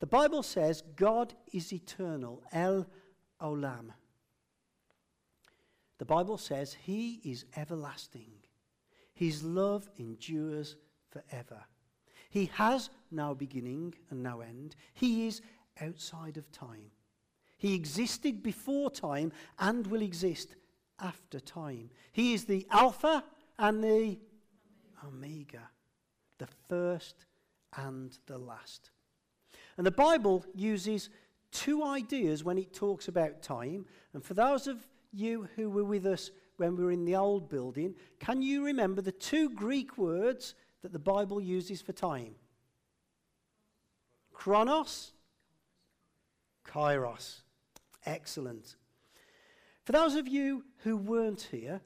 The 0.00 0.06
Bible 0.06 0.42
says 0.42 0.82
God 0.96 1.32
is 1.50 1.72
eternal, 1.72 2.42
El 2.52 2.86
Olam. 3.40 3.86
The 5.96 6.04
Bible 6.04 6.36
says 6.36 6.74
he 6.74 7.22
is 7.24 7.46
everlasting. 7.56 8.34
His 9.14 9.42
love 9.42 9.88
endures 9.96 10.76
forever. 11.08 11.64
He 12.28 12.50
has 12.52 12.90
no 13.10 13.34
beginning 13.34 13.94
and 14.10 14.22
no 14.22 14.42
end. 14.42 14.76
He 14.92 15.26
is 15.26 15.40
outside 15.80 16.36
of 16.36 16.52
time. 16.52 16.90
He 17.64 17.72
existed 17.72 18.42
before 18.42 18.90
time 18.90 19.32
and 19.58 19.86
will 19.86 20.02
exist 20.02 20.54
after 21.00 21.40
time. 21.40 21.88
He 22.12 22.34
is 22.34 22.44
the 22.44 22.66
Alpha 22.70 23.24
and 23.58 23.82
the 23.82 24.18
Omega, 25.02 25.70
the 26.36 26.48
first 26.68 27.24
and 27.74 28.18
the 28.26 28.36
last. 28.36 28.90
And 29.78 29.86
the 29.86 29.90
Bible 29.90 30.44
uses 30.54 31.08
two 31.52 31.82
ideas 31.82 32.44
when 32.44 32.58
it 32.58 32.74
talks 32.74 33.08
about 33.08 33.40
time. 33.40 33.86
And 34.12 34.22
for 34.22 34.34
those 34.34 34.66
of 34.66 34.86
you 35.10 35.48
who 35.56 35.70
were 35.70 35.84
with 35.84 36.04
us 36.04 36.32
when 36.58 36.76
we 36.76 36.84
were 36.84 36.92
in 36.92 37.06
the 37.06 37.16
old 37.16 37.48
building, 37.48 37.94
can 38.20 38.42
you 38.42 38.62
remember 38.62 39.00
the 39.00 39.10
two 39.10 39.48
Greek 39.48 39.96
words 39.96 40.54
that 40.82 40.92
the 40.92 40.98
Bible 40.98 41.40
uses 41.40 41.80
for 41.80 41.94
time? 41.94 42.34
Chronos, 44.34 45.12
Kairos. 46.66 47.40
Excellent. 48.06 48.76
For 49.84 49.92
those 49.92 50.14
of 50.14 50.28
you 50.28 50.64
who 50.78 50.96
weren't 50.96 51.48
here 51.50 51.80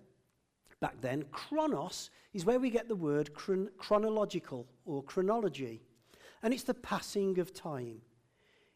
back 0.80 1.00
then, 1.00 1.25
chronos 1.30 2.10
is 2.32 2.44
where 2.44 2.60
we 2.60 2.70
get 2.70 2.88
the 2.88 2.94
word 2.94 3.34
chron- 3.34 3.70
chronological 3.78 4.66
or 4.84 5.02
chronology. 5.02 5.82
And 6.42 6.54
it's 6.54 6.62
the 6.62 6.75
passing 6.75 7.38
of 7.38 7.52
time. 7.52 8.00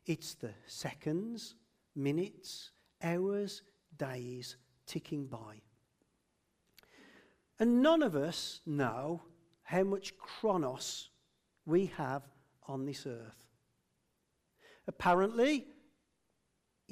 It's 0.06 0.34
the 0.34 0.52
seconds, 0.66 1.54
minutes, 1.94 2.72
hours, 3.02 3.62
days 3.96 4.56
ticking 4.86 5.26
by. 5.26 5.62
And 7.60 7.82
none 7.82 8.02
of 8.02 8.16
us 8.16 8.60
know 8.66 9.22
how 9.62 9.84
much 9.84 10.16
chronos 10.18 11.10
we 11.64 11.86
have 11.96 12.22
on 12.66 12.84
this 12.84 13.06
earth. 13.06 13.44
Apparently, 14.88 15.66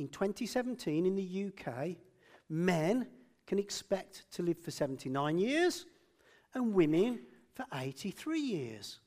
in 0.00 0.08
2017 0.08 1.04
in 1.04 1.14
the 1.14 1.46
UK, 1.48 1.96
men 2.48 3.06
can 3.46 3.58
expect 3.58 4.24
to 4.32 4.42
live 4.42 4.58
for 4.58 4.70
79 4.70 5.38
years 5.38 5.84
and 6.54 6.72
women 6.72 7.20
for 7.54 7.66
83 7.74 8.40
years. 8.40 8.98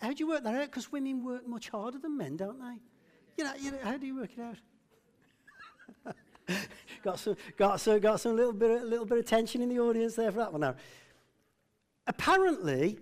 How 0.00 0.08
do 0.08 0.16
you 0.18 0.28
work 0.28 0.42
that 0.42 0.54
out? 0.54 0.66
Because 0.66 0.90
women 0.90 1.24
work 1.24 1.46
much 1.46 1.68
harder 1.68 1.98
than 1.98 2.16
men, 2.16 2.36
don't 2.36 2.58
they? 2.58 2.80
You 3.38 3.44
know, 3.44 3.52
you 3.56 3.70
know 3.70 3.78
how 3.84 3.96
do 3.96 4.06
you 4.06 4.16
work 4.16 4.30
it 4.36 4.42
out? 6.06 6.16
got 7.04 7.20
some, 7.20 7.36
got 7.56 7.80
some, 7.80 8.00
got 8.00 8.20
some 8.20 8.34
little 8.34 8.52
bit, 8.52 8.70
of, 8.70 8.82
little 8.82 9.06
bit 9.06 9.18
of 9.18 9.26
tension 9.26 9.62
in 9.62 9.68
the 9.68 9.78
audience 9.78 10.16
there 10.16 10.32
for 10.32 10.38
that 10.38 10.50
one. 10.50 10.62
Now, 10.62 10.74
apparently, 12.08 12.98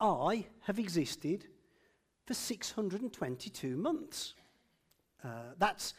I 0.00 0.44
have 0.62 0.78
existed 0.78 1.46
for 2.26 2.34
622 2.34 3.76
months. 3.76 4.34
Uh, 5.24 5.54
that's 5.58 5.94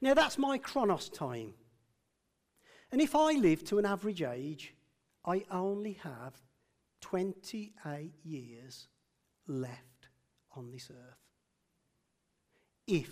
Now, 0.00 0.14
that's 0.14 0.38
my 0.38 0.58
chronos 0.58 1.08
time. 1.08 1.54
And 2.92 3.00
if 3.00 3.14
I 3.14 3.32
live 3.32 3.64
to 3.64 3.78
an 3.78 3.86
average 3.86 4.22
age, 4.22 4.74
I 5.24 5.44
only 5.50 5.94
have 6.02 6.34
28 7.00 8.12
years 8.24 8.88
left 9.46 10.08
on 10.56 10.70
this 10.70 10.90
earth. 10.90 11.18
If 12.86 13.10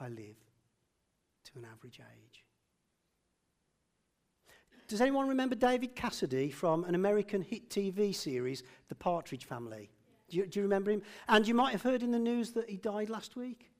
I 0.00 0.08
live 0.08 0.36
to 1.44 1.58
an 1.58 1.66
average 1.72 2.00
age. 2.00 2.44
Does 4.86 5.00
anyone 5.00 5.28
remember 5.28 5.54
David 5.54 5.94
Cassidy 5.94 6.50
from 6.50 6.84
an 6.84 6.94
American 6.94 7.42
hit 7.42 7.68
TV 7.68 8.14
series, 8.14 8.62
The 8.88 8.94
Partridge 8.94 9.44
Family? 9.44 9.90
Do 10.30 10.36
you, 10.38 10.46
do 10.46 10.60
you, 10.60 10.62
remember 10.64 10.90
him? 10.90 11.02
And 11.28 11.46
you 11.46 11.54
might 11.54 11.72
have 11.72 11.82
heard 11.82 12.02
in 12.02 12.10
the 12.10 12.18
news 12.18 12.52
that 12.52 12.68
he 12.70 12.76
died 12.76 13.10
last 13.10 13.36
week. 13.36 13.70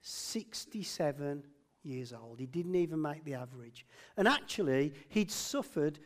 67 0.00 1.44
years 1.82 2.12
old. 2.12 2.40
He 2.40 2.46
didn't 2.46 2.74
even 2.74 3.00
make 3.00 3.24
the 3.24 3.34
average. 3.34 3.86
And 4.16 4.26
actually, 4.26 4.94
he'd 5.08 5.30
suffered 5.30 5.98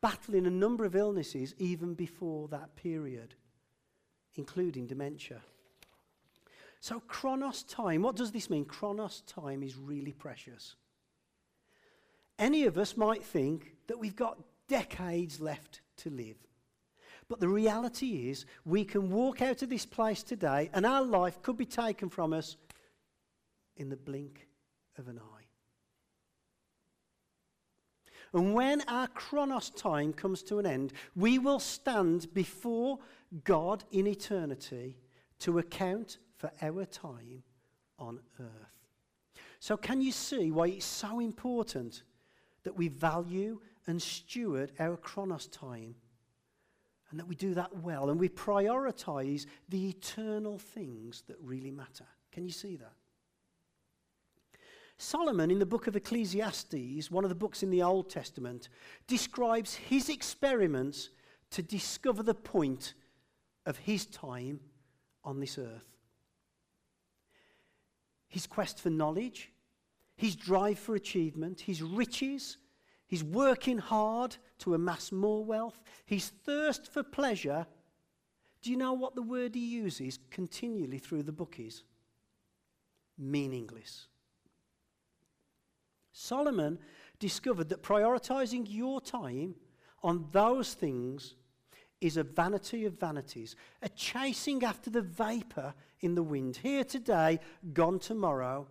battling 0.00 0.46
a 0.46 0.50
number 0.50 0.84
of 0.84 0.96
illnesses 0.96 1.54
even 1.58 1.94
before 1.94 2.48
that 2.48 2.76
period, 2.76 3.34
including 4.36 4.86
dementia. 4.86 5.40
So, 6.80 7.00
chronos 7.00 7.64
time, 7.64 8.02
what 8.02 8.16
does 8.16 8.30
this 8.30 8.48
mean? 8.48 8.64
Chronos 8.64 9.22
time 9.26 9.62
is 9.62 9.76
really 9.76 10.12
precious. 10.12 10.76
Any 12.38 12.64
of 12.64 12.78
us 12.78 12.96
might 12.96 13.24
think 13.24 13.74
that 13.88 13.98
we've 13.98 14.14
got 14.14 14.38
decades 14.68 15.40
left 15.40 15.80
to 15.98 16.10
live. 16.10 16.36
But 17.28 17.40
the 17.40 17.48
reality 17.48 18.30
is, 18.30 18.46
we 18.64 18.84
can 18.84 19.10
walk 19.10 19.42
out 19.42 19.62
of 19.62 19.68
this 19.68 19.84
place 19.84 20.22
today 20.22 20.70
and 20.72 20.86
our 20.86 21.02
life 21.02 21.42
could 21.42 21.56
be 21.56 21.66
taken 21.66 22.08
from 22.08 22.32
us 22.32 22.56
in 23.76 23.88
the 23.88 23.96
blink 23.96 24.48
of 24.96 25.08
an 25.08 25.18
eye. 25.18 25.37
And 28.32 28.54
when 28.54 28.82
our 28.82 29.08
chronos 29.08 29.70
time 29.70 30.12
comes 30.12 30.42
to 30.44 30.58
an 30.58 30.66
end, 30.66 30.92
we 31.16 31.38
will 31.38 31.60
stand 31.60 32.32
before 32.34 32.98
God 33.44 33.84
in 33.90 34.06
eternity 34.06 34.96
to 35.40 35.58
account 35.58 36.18
for 36.36 36.50
our 36.60 36.84
time 36.84 37.42
on 37.98 38.20
earth. 38.40 38.78
So, 39.60 39.76
can 39.76 40.00
you 40.00 40.12
see 40.12 40.50
why 40.50 40.68
it's 40.68 40.84
so 40.84 41.18
important 41.20 42.02
that 42.62 42.76
we 42.76 42.88
value 42.88 43.60
and 43.86 44.00
steward 44.00 44.72
our 44.78 44.96
chronos 44.96 45.46
time 45.46 45.94
and 47.10 47.18
that 47.18 47.26
we 47.26 47.34
do 47.34 47.54
that 47.54 47.74
well 47.78 48.10
and 48.10 48.20
we 48.20 48.28
prioritize 48.28 49.46
the 49.68 49.88
eternal 49.88 50.58
things 50.58 51.24
that 51.26 51.36
really 51.42 51.70
matter? 51.70 52.06
Can 52.30 52.44
you 52.44 52.52
see 52.52 52.76
that? 52.76 52.92
Solomon, 54.98 55.52
in 55.52 55.60
the 55.60 55.66
book 55.66 55.86
of 55.86 55.94
Ecclesiastes, 55.94 57.08
one 57.08 57.24
of 57.24 57.30
the 57.30 57.36
books 57.36 57.62
in 57.62 57.70
the 57.70 57.82
Old 57.82 58.10
Testament, 58.10 58.68
describes 59.06 59.76
his 59.76 60.08
experiments 60.08 61.10
to 61.50 61.62
discover 61.62 62.24
the 62.24 62.34
point 62.34 62.94
of 63.64 63.78
his 63.78 64.06
time 64.06 64.58
on 65.24 65.38
this 65.38 65.56
earth. 65.56 65.86
His 68.26 68.46
quest 68.46 68.80
for 68.80 68.90
knowledge, 68.90 69.52
his 70.16 70.34
drive 70.34 70.80
for 70.80 70.96
achievement, 70.96 71.60
his 71.60 71.80
riches, 71.80 72.58
his 73.06 73.22
working 73.22 73.78
hard 73.78 74.36
to 74.58 74.74
amass 74.74 75.12
more 75.12 75.44
wealth, 75.44 75.80
his 76.04 76.28
thirst 76.28 76.92
for 76.92 77.04
pleasure. 77.04 77.66
Do 78.62 78.72
you 78.72 78.76
know 78.76 78.94
what 78.94 79.14
the 79.14 79.22
word 79.22 79.54
he 79.54 79.64
uses 79.64 80.18
continually 80.30 80.98
through 80.98 81.22
the 81.22 81.32
book 81.32 81.60
is? 81.60 81.84
Meaningless. 83.16 84.08
Solomon 86.18 86.80
discovered 87.20 87.68
that 87.68 87.82
prioritizing 87.82 88.66
your 88.68 89.00
time 89.00 89.54
on 90.02 90.26
those 90.32 90.74
things 90.74 91.36
is 92.00 92.16
a 92.16 92.24
vanity 92.24 92.84
of 92.86 92.98
vanities, 92.98 93.54
a 93.82 93.88
chasing 93.88 94.64
after 94.64 94.90
the 94.90 95.00
vapor 95.00 95.74
in 96.00 96.16
the 96.16 96.22
wind. 96.22 96.56
Here 96.56 96.82
today, 96.82 97.38
gone 97.72 98.00
tomorrow. 98.00 98.66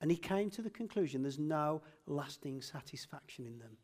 And 0.00 0.10
he 0.10 0.16
came 0.16 0.48
to 0.50 0.62
the 0.62 0.70
conclusion 0.70 1.22
there's 1.22 1.38
no 1.40 1.82
lasting 2.06 2.62
satisfaction 2.62 3.46
in 3.46 3.58
them. 3.58 3.76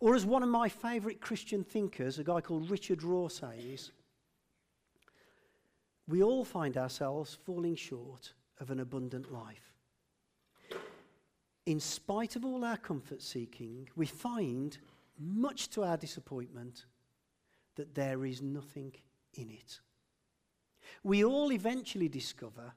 Or, 0.00 0.16
as 0.16 0.26
one 0.26 0.42
of 0.42 0.48
my 0.48 0.68
favorite 0.68 1.20
Christian 1.20 1.62
thinkers, 1.62 2.18
a 2.18 2.24
guy 2.24 2.40
called 2.40 2.68
Richard 2.68 3.00
Rohr, 3.00 3.30
says, 3.30 3.92
we 6.08 6.22
all 6.22 6.44
find 6.44 6.76
ourselves 6.76 7.38
falling 7.46 7.76
short 7.76 8.34
of 8.58 8.70
an 8.70 8.80
abundant 8.80 9.32
life 9.32 9.71
in 11.66 11.80
spite 11.80 12.36
of 12.36 12.44
all 12.44 12.64
our 12.64 12.76
comfort 12.76 13.22
seeking, 13.22 13.88
we 13.96 14.06
find, 14.06 14.78
much 15.18 15.68
to 15.70 15.84
our 15.84 15.96
disappointment, 15.96 16.86
that 17.76 17.94
there 17.94 18.24
is 18.24 18.42
nothing 18.42 18.92
in 19.34 19.50
it. 19.50 19.80
We 21.02 21.24
all 21.24 21.52
eventually 21.52 22.08
discover 22.08 22.72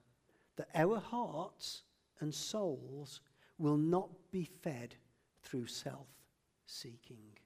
that 0.56 0.70
our 0.74 1.00
hearts 1.00 1.84
and 2.20 2.34
souls 2.34 3.22
will 3.58 3.78
not 3.78 4.10
be 4.32 4.44
fed 4.44 4.96
through 5.42 5.68
self 5.68 6.08
seeking. 6.66 7.38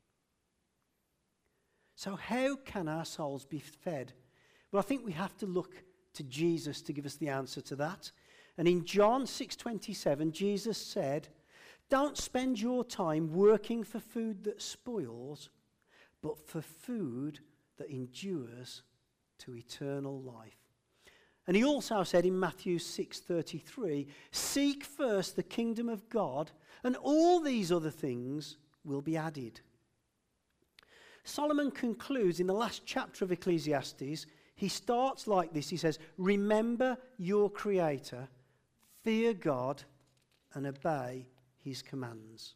So, 1.96 2.16
how 2.16 2.56
can 2.56 2.88
our 2.88 3.06
souls 3.06 3.46
be 3.46 3.60
fed? 3.60 4.14
Well, 4.72 4.80
I 4.80 4.84
think 4.84 5.06
we 5.06 5.12
have 5.14 5.36
to 5.38 5.46
look 5.46 5.84
to 6.14 6.24
Jesus 6.24 6.82
to 6.84 6.94
give 6.94 7.06
us 7.06 7.16
the 7.16 7.30
answer 7.30 7.62
to 7.62 7.76
that. 7.78 8.12
And 8.60 8.68
in 8.68 8.84
John 8.84 9.26
6:27, 9.26 10.34
Jesus 10.34 10.78
said, 10.78 11.30
"Don't 11.88 12.18
spend 12.18 12.60
your 12.60 12.84
time 12.84 13.32
working 13.34 13.86
for 13.86 14.02
food 14.02 14.44
that 14.44 14.62
spoils, 14.62 15.50
but 16.22 16.38
for 16.46 16.62
food 16.62 17.40
that 17.78 17.90
endures 17.90 18.84
to 19.38 19.56
eternal 19.56 20.22
life." 20.22 20.58
And 21.48 21.56
he 21.56 21.64
also 21.64 22.04
said 22.04 22.26
in 22.26 22.38
Matthew 22.38 22.80
6:33, 22.80 24.10
"Seek 24.30 24.84
first 24.84 25.38
the 25.38 25.42
kingdom 25.42 25.88
of 25.88 26.10
God, 26.10 26.52
and 26.84 26.98
all 26.98 27.40
these 27.40 27.72
other 27.72 27.90
things 27.90 28.58
will 28.84 29.02
be 29.02 29.16
added." 29.16 29.62
Solomon 31.24 31.72
concludes 31.72 32.42
in 32.42 32.48
the 32.48 32.54
last 32.54 32.86
chapter 32.86 33.24
of 33.24 33.32
Ecclesiastes, 33.32 34.26
he 34.54 34.68
starts 34.68 35.28
like 35.28 35.54
this. 35.54 35.70
He 35.70 35.78
says, 35.78 35.98
"Remember 36.18 36.98
your 37.18 37.50
creator, 37.50 38.28
fear 39.10 39.34
God, 39.34 39.82
and 40.54 40.68
obey 40.68 41.28
his 41.58 41.82
commands." 41.82 42.54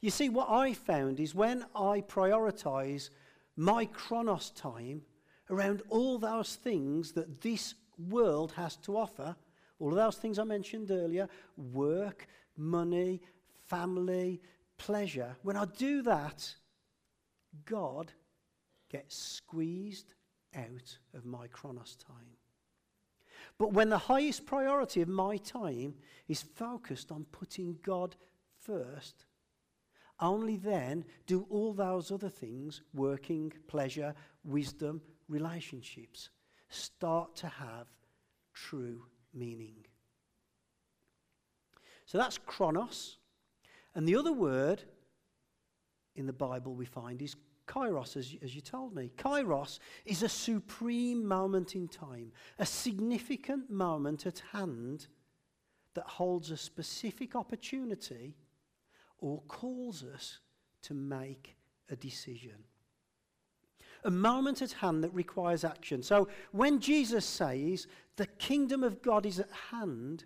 You 0.00 0.10
see, 0.10 0.28
what 0.28 0.48
I 0.50 0.74
found 0.74 1.20
is 1.20 1.36
when 1.36 1.64
I 1.72 2.00
prioritize 2.00 3.10
my 3.54 3.86
chronos 3.86 4.50
time 4.50 5.06
around 5.50 5.82
all 5.88 6.18
those 6.18 6.56
things 6.56 7.12
that 7.12 7.42
this 7.42 7.76
world 7.96 8.50
has 8.52 8.76
to 8.78 8.96
offer, 8.96 9.36
all 9.78 9.90
of 9.90 9.94
those 9.94 10.18
things 10.18 10.40
I 10.40 10.42
mentioned 10.42 10.90
earlier 10.90 11.28
work, 11.56 12.26
money, 12.56 13.22
family, 13.68 14.42
pleasure 14.78 15.36
when 15.42 15.56
I 15.56 15.64
do 15.64 16.02
that, 16.02 16.56
God 17.64 18.12
gets 18.88 19.16
squeezed 19.16 20.12
out 20.56 20.98
of 21.14 21.24
my 21.24 21.46
chronos 21.46 21.94
time. 21.94 22.37
But 23.58 23.72
when 23.72 23.88
the 23.88 23.98
highest 23.98 24.46
priority 24.46 25.02
of 25.02 25.08
my 25.08 25.36
time 25.36 25.94
is 26.28 26.42
focused 26.42 27.10
on 27.10 27.26
putting 27.32 27.78
God 27.82 28.14
first, 28.60 29.24
only 30.20 30.56
then 30.56 31.04
do 31.26 31.46
all 31.50 31.72
those 31.72 32.10
other 32.10 32.28
things 32.28 32.82
working, 32.94 33.52
pleasure, 33.66 34.14
wisdom, 34.44 35.00
relationships 35.28 36.30
start 36.68 37.34
to 37.36 37.48
have 37.48 37.86
true 38.54 39.02
meaning. 39.34 39.86
So 42.06 42.18
that's 42.18 42.38
chronos. 42.38 43.18
And 43.94 44.06
the 44.06 44.16
other 44.16 44.32
word 44.32 44.82
in 46.14 46.26
the 46.26 46.32
Bible 46.32 46.74
we 46.74 46.84
find 46.86 47.20
is 47.22 47.36
kairos, 47.68 48.16
as, 48.16 48.34
as 48.42 48.54
you 48.54 48.60
told 48.60 48.94
me. 48.94 49.12
Kairos 49.16 49.78
is 50.04 50.22
a 50.22 50.28
supreme 50.28 51.24
moment 51.24 51.74
in 51.74 51.86
time, 51.86 52.32
a 52.58 52.66
significant 52.66 53.70
moment 53.70 54.26
at 54.26 54.42
hand 54.52 55.06
that 55.94 56.06
holds 56.06 56.50
a 56.50 56.56
specific 56.56 57.36
opportunity 57.36 58.36
or 59.18 59.42
calls 59.48 60.02
us 60.02 60.38
to 60.82 60.94
make 60.94 61.56
a 61.90 61.96
decision 61.96 62.64
a 64.04 64.10
moment 64.10 64.62
at 64.62 64.72
hand 64.72 65.02
that 65.04 65.12
requires 65.14 65.64
action. 65.64 66.02
So 66.02 66.28
when 66.52 66.80
Jesus 66.80 67.24
says 67.24 67.86
the 68.16 68.26
kingdom 68.26 68.82
of 68.82 69.02
God 69.02 69.26
is 69.26 69.38
at 69.38 69.50
hand, 69.70 70.24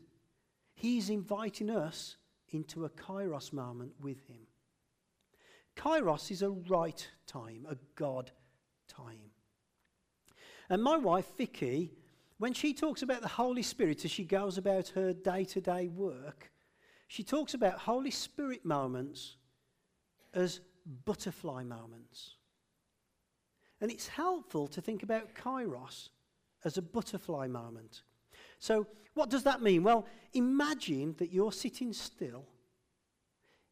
he's 0.75 1.11
inviting 1.11 1.71
us 1.71 2.17
into 2.51 2.85
a 2.85 2.91
kairos 2.91 3.53
moment 3.53 3.93
with 4.01 4.27
him. 4.27 4.47
Kairos 5.77 6.31
is 6.31 6.43
a 6.43 6.51
right 6.51 7.09
time, 7.27 7.67
a 7.69 7.77
God 7.95 8.31
time. 8.89 9.31
And 10.69 10.83
my 10.83 10.97
wife, 10.97 11.27
Vicky, 11.37 11.93
when 12.39 12.53
she 12.53 12.75
talks 12.75 13.03
about 13.03 13.23
the 13.23 13.29
Holy 13.29 13.63
Spirit 13.63 14.05
as 14.05 14.11
she 14.11 14.25
goes 14.25 14.59
about 14.59 14.89
her 14.89 15.13
day 15.13 15.45
to 15.45 15.61
day 15.61 15.89
work, 15.89 16.51
she 17.09 17.23
talks 17.23 17.55
about 17.55 17.79
Holy 17.79 18.11
Spirit 18.11 18.65
moments 18.65 19.37
as 20.35 20.61
butterfly 21.05 21.63
moments. 21.63 22.37
And 23.81 23.91
it's 23.91 24.09
helpful 24.09 24.67
to 24.69 24.81
think 24.81 25.03
about 25.03 25.35
kairos 25.35 26.09
as 26.65 26.79
a 26.79 26.83
butterfly 26.83 27.49
moment. 27.49 28.03
So, 28.59 28.87
what 29.15 29.29
does 29.29 29.43
that 29.43 29.61
mean? 29.61 29.83
Well, 29.83 30.07
imagine 30.33 31.15
that 31.19 31.33
you're 31.33 31.53
sitting 31.53 31.93
still. 31.93 32.47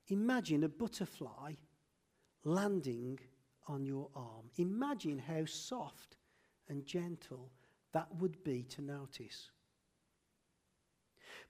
Imagine 0.09 0.65
a 0.65 0.69
butterfly 0.69 1.55
landing 2.45 3.19
on 3.67 3.85
your 3.85 4.09
arm. 4.15 4.51
Imagine 4.57 5.19
how 5.19 5.45
soft 5.45 6.17
and 6.69 6.87
gentle 6.87 7.51
that 7.93 8.09
would 8.17 8.43
be 8.45 8.63
to 8.65 8.83
notice. 8.83 9.51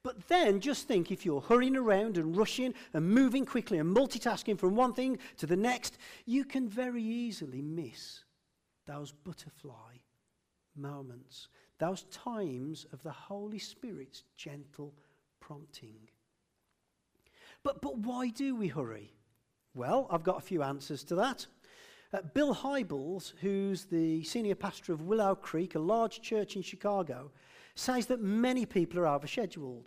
But 0.03 0.29
then 0.29 0.61
just 0.61 0.88
think 0.88 1.11
if 1.11 1.26
you're 1.26 1.42
hurrying 1.42 1.76
around 1.76 2.16
and 2.16 2.37
rushing 2.37 2.74
and 2.94 3.11
moving 3.11 3.44
quickly 3.44 3.79
and 3.79 3.94
multitasking 3.94 4.59
from 4.59 4.74
one 4.74 4.94
thing 4.94 5.18
to 5.37 5.46
the 5.46 5.57
next, 5.57 5.98
you 6.24 6.44
can 6.44 6.68
very 6.68 7.03
easily 7.03 7.61
miss 7.61 8.24
those 8.87 9.12
butterfly 9.12 9.96
moments, 10.74 11.48
those 11.79 12.05
times 12.05 12.87
of 12.92 13.03
the 13.03 13.11
Holy 13.11 13.59
Spirit's 13.59 14.24
gentle 14.37 14.94
prompting. 15.38 16.09
But, 17.62 17.83
but 17.83 17.98
why 17.98 18.29
do 18.29 18.55
we 18.57 18.68
hurry? 18.68 19.12
Well, 19.74 20.09
I've 20.11 20.24
got 20.24 20.38
a 20.38 20.40
few 20.40 20.62
answers 20.62 21.04
to 21.04 21.14
that. 21.16 21.46
Uh, 22.12 22.22
Bill 22.35 22.54
Hybels, 22.54 23.35
who's 23.40 23.85
the 23.85 24.24
senior 24.24 24.56
pastor 24.56 24.92
of 24.92 25.02
Willow 25.02 25.37
Creek, 25.37 25.76
a 25.76 25.78
large 25.78 26.20
church 26.20 26.56
in 26.56 26.62
Chicago, 26.62 27.30
says 27.76 28.06
that 28.06 28.20
many 28.20 28.66
people 28.66 28.98
are 28.98 29.18
overscheduled. 29.18 29.87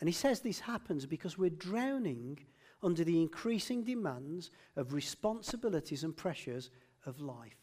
And 0.00 0.08
he 0.08 0.12
says 0.12 0.40
this 0.40 0.60
happens 0.60 1.06
because 1.06 1.38
we're 1.38 1.50
drowning 1.50 2.40
under 2.82 3.04
the 3.04 3.20
increasing 3.20 3.84
demands 3.84 4.50
of 4.76 4.92
responsibilities 4.92 6.02
and 6.02 6.16
pressures 6.16 6.70
of 7.06 7.20
life. 7.20 7.56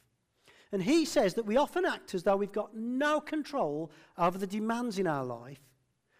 And 0.72 0.84
he 0.84 1.06
says 1.06 1.34
that 1.36 1.46
we 1.46 1.58
often 1.58 1.86
act 1.86 2.14
as 2.16 2.24
though 2.24 2.36
we've 2.36 2.52
got 2.52 2.76
no 2.76 3.20
control 3.20 3.92
over 4.18 4.38
the 4.38 4.48
demands 4.48 5.00
in 5.00 5.08
our 5.08 5.24
life 5.24 5.62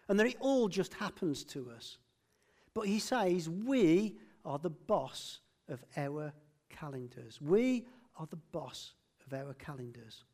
and 0.08 0.18
that 0.20 0.26
it 0.26 0.36
all 0.40 0.68
just 0.68 0.94
happens 0.94 1.44
to 1.44 1.70
us. 1.70 1.98
But 2.74 2.86
he 2.86 2.98
says 2.98 3.48
we 3.48 4.16
are 4.46 4.58
the 4.58 4.70
boss 4.70 5.40
of 5.68 5.84
our 5.96 6.32
calendars. 6.70 7.40
We 7.40 7.86
are 8.18 8.26
the 8.30 8.38
boss 8.52 8.94
of 9.26 9.38
our 9.38 9.52
calendars. 9.54 10.24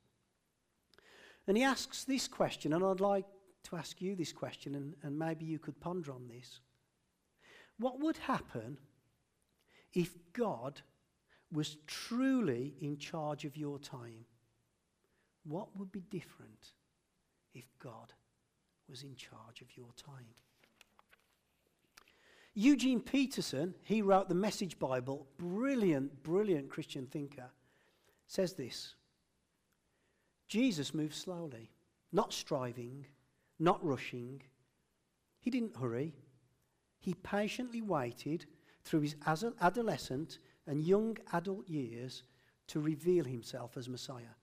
And 1.49 1.57
he 1.57 1.65
asks 1.65 2.05
this 2.05 2.29
question, 2.29 2.73
and 2.73 2.85
I'd 2.85 3.01
like 3.01 3.25
to 3.65 3.77
ask 3.77 4.01
you 4.01 4.15
this 4.15 4.33
question, 4.33 4.75
and, 4.75 4.95
and 5.03 5.19
maybe 5.19 5.45
you 5.45 5.59
could 5.59 5.81
ponder 5.81 6.13
on 6.13 6.29
this. 6.29 6.61
What 7.79 8.01
would 8.01 8.19
happen 8.19 8.79
if 9.93 10.17
God 10.33 10.83
was 11.51 11.77
truly 11.87 12.75
in 12.81 12.97
charge 12.97 13.45
of 13.45 13.57
your 13.57 13.79
time, 13.79 14.25
what 15.45 15.77
would 15.77 15.91
be 15.91 16.05
different 16.11 16.73
if 17.55 17.65
God 17.79 18.13
was 18.89 19.03
in 19.03 19.17
charge 19.17 19.61
of 19.61 19.77
your 19.77 19.93
time? 19.97 20.35
Eugene 22.55 23.01
Peterson, 23.01 23.75
he 23.83 24.03
wrote 24.03 24.29
the 24.29 24.35
Message 24.35 24.79
Bible, 24.79 25.27
brilliant, 25.39 26.23
brilliant 26.23 26.69
Christian 26.69 27.07
thinker, 27.07 27.51
says 28.27 28.53
this 28.55 28.95
Jesus 30.49 30.93
moved 30.93 31.15
slowly, 31.15 31.71
not 32.13 32.33
striving, 32.33 33.07
not 33.59 33.83
rushing. 33.83 34.43
He 35.41 35.51
didn't 35.51 35.77
hurry. 35.77 36.15
He 36.99 37.15
patiently 37.15 37.81
waited 37.81 38.45
through 38.85 39.01
his 39.01 39.17
adolescent 39.27 40.39
and 40.67 40.85
young 40.85 41.17
adult 41.33 41.69
years 41.69 42.23
to 42.69 42.81
reveal 42.81 43.25
himself 43.25 43.77
as 43.77 43.89
Messiah. 43.89 44.37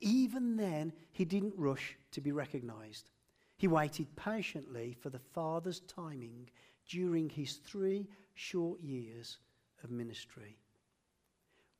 Even 0.00 0.56
then, 0.56 0.92
he 1.10 1.24
didn't 1.24 1.54
rush 1.56 1.96
to 2.12 2.20
be 2.20 2.32
recognized. 2.32 3.10
He 3.56 3.66
waited 3.66 4.14
patiently 4.16 4.96
for 5.00 5.10
the 5.10 5.18
Father's 5.18 5.80
timing 5.80 6.48
during 6.88 7.28
his 7.28 7.54
three 7.54 8.08
short 8.34 8.80
years 8.80 9.38
of 9.84 9.90
ministry. 9.90 10.56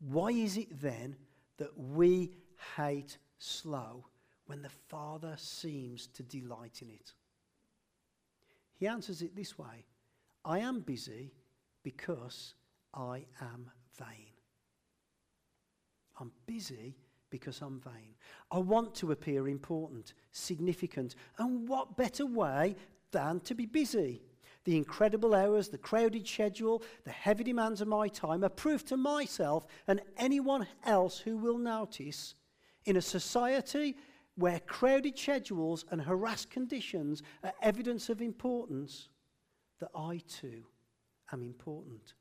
Why 0.01 0.29
is 0.29 0.57
it 0.57 0.81
then 0.81 1.16
that 1.57 1.77
we 1.77 2.33
hate 2.77 3.18
slow 3.38 4.07
when 4.47 4.62
the 4.62 4.71
Father 4.88 5.35
seems 5.37 6.07
to 6.09 6.23
delight 6.23 6.83
in 6.83 6.90
it? 6.90 7.14
He 8.77 8.87
answers 8.87 9.23
it 9.23 9.35
this 9.35 9.59
way 9.59 9.85
I 10.44 10.61
am 10.61 10.81
busy 10.81 11.33
because 11.83 12.55
I 12.94 13.25
am 13.40 13.71
vain. 13.99 14.33
I'm 16.21 16.33
busy 16.47 16.97
because 17.31 17.61
I'm 17.61 17.81
vain. 17.81 18.14
I 18.51 18.59
want 18.59 18.94
to 18.97 19.12
appear 19.12 19.49
important, 19.49 20.14
significant, 20.33 21.14
and 21.38 21.68
what 21.68 21.97
better 21.97 22.27
way 22.27 22.77
than 23.11 23.40
to 23.40 23.55
be 23.55 23.66
busy? 23.66 24.23
The 24.69 24.77
incredible 24.77 25.35
hours, 25.35 25.69
the 25.69 25.79
crowded 25.79 26.29
schedule, 26.29 26.83
the 27.05 27.11
heavy 27.11 27.43
demands 27.43 27.81
of 27.81 27.89
my 27.89 28.07
time 28.07 28.45
are 28.45 28.51
proof 28.51 28.85
to 28.85 28.99
myself 28.99 29.67
and 29.87 30.03
anyone 30.19 30.67
else 30.85 31.19
who 31.19 31.39
will 31.39 31.57
notice 31.57 32.35
in 32.85 32.99
a 32.99 33.01
society 33.01 33.97
where 34.35 34.61
crowded 34.61 35.19
schedules 35.19 35.87
and 35.91 36.03
harassed 36.03 36.51
conditions 36.51 37.23
are 37.43 37.55
evidence 37.63 38.11
of 38.11 38.21
importance 38.21 39.09
that 39.81 39.89
I 39.97 40.21
too 40.29 40.65
am 41.33 41.43
important. 41.43 42.13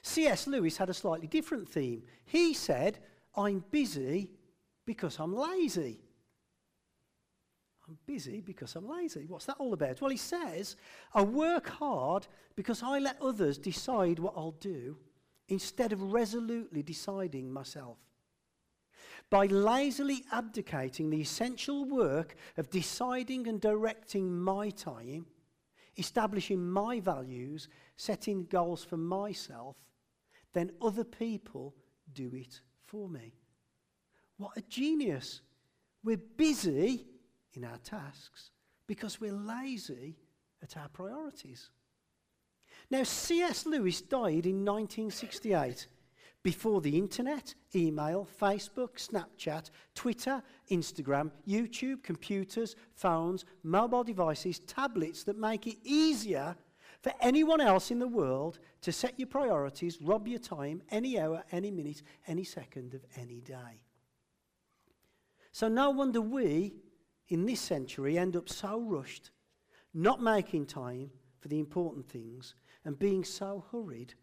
C.S. 0.00 0.46
Lewis 0.46 0.78
had 0.78 0.88
a 0.88 0.94
slightly 0.94 1.26
different 1.26 1.68
theme. 1.68 2.04
He 2.24 2.54
said, 2.54 3.00
I'm 3.36 3.62
busy 3.70 4.30
because 4.86 5.18
I'm 5.18 5.36
lazy. 5.36 6.00
I'm 7.88 7.98
busy 8.06 8.42
because 8.42 8.76
I'm 8.76 8.86
lazy. 8.86 9.24
What's 9.26 9.46
that 9.46 9.56
all 9.58 9.72
about? 9.72 10.00
Well, 10.00 10.10
he 10.10 10.18
says, 10.18 10.76
I 11.14 11.22
work 11.22 11.68
hard 11.68 12.26
because 12.54 12.82
I 12.82 12.98
let 12.98 13.20
others 13.22 13.56
decide 13.56 14.18
what 14.18 14.34
I'll 14.36 14.56
do 14.60 14.98
instead 15.48 15.92
of 15.92 16.12
resolutely 16.12 16.82
deciding 16.82 17.50
myself. 17.50 17.96
By 19.30 19.46
lazily 19.46 20.24
abdicating 20.32 21.08
the 21.08 21.20
essential 21.20 21.86
work 21.86 22.36
of 22.58 22.70
deciding 22.70 23.46
and 23.46 23.60
directing 23.60 24.38
my 24.38 24.68
time, 24.70 25.26
establishing 25.96 26.64
my 26.66 27.00
values, 27.00 27.68
setting 27.96 28.44
goals 28.46 28.84
for 28.84 28.98
myself, 28.98 29.76
then 30.52 30.72
other 30.82 31.04
people 31.04 31.74
do 32.12 32.30
it 32.34 32.60
for 32.86 33.08
me. 33.08 33.34
What 34.36 34.56
a 34.56 34.62
genius! 34.62 35.40
We're 36.04 36.16
busy 36.16 37.06
in 37.54 37.64
our 37.64 37.78
tasks 37.78 38.50
because 38.86 39.20
we're 39.20 39.32
lazy 39.32 40.16
at 40.62 40.76
our 40.76 40.88
priorities. 40.88 41.70
Now, 42.90 43.02
C.S. 43.02 43.66
Lewis 43.66 44.00
died 44.00 44.46
in 44.46 44.64
1968 44.64 45.86
before 46.42 46.80
the 46.80 46.96
internet, 46.96 47.54
email, 47.74 48.26
Facebook, 48.40 48.96
Snapchat, 48.96 49.70
Twitter, 49.94 50.42
Instagram, 50.70 51.30
YouTube, 51.46 52.02
computers, 52.02 52.76
phones, 52.94 53.44
mobile 53.62 54.04
devices, 54.04 54.60
tablets 54.60 55.24
that 55.24 55.36
make 55.36 55.66
it 55.66 55.76
easier 55.84 56.56
for 57.02 57.12
anyone 57.20 57.60
else 57.60 57.90
in 57.90 57.98
the 57.98 58.08
world 58.08 58.58
to 58.80 58.92
set 58.92 59.18
your 59.18 59.28
priorities, 59.28 60.00
rob 60.00 60.26
your 60.26 60.38
time 60.38 60.80
any 60.90 61.18
hour, 61.18 61.44
any 61.52 61.70
minute, 61.70 62.02
any 62.26 62.44
second 62.44 62.94
of 62.94 63.04
any 63.16 63.40
day. 63.40 63.82
So, 65.52 65.68
no 65.68 65.90
wonder 65.90 66.20
we 66.20 66.74
in 67.28 67.46
this 67.46 67.60
century 67.60 68.18
end 68.18 68.36
up 68.36 68.48
so 68.48 68.80
rushed, 68.80 69.30
not 69.94 70.22
making 70.22 70.66
time 70.66 71.10
for 71.40 71.48
the 71.48 71.58
important 71.58 72.08
things, 72.08 72.54
and 72.84 72.98
being 72.98 73.24
so 73.24 73.64
hurried 73.70 74.14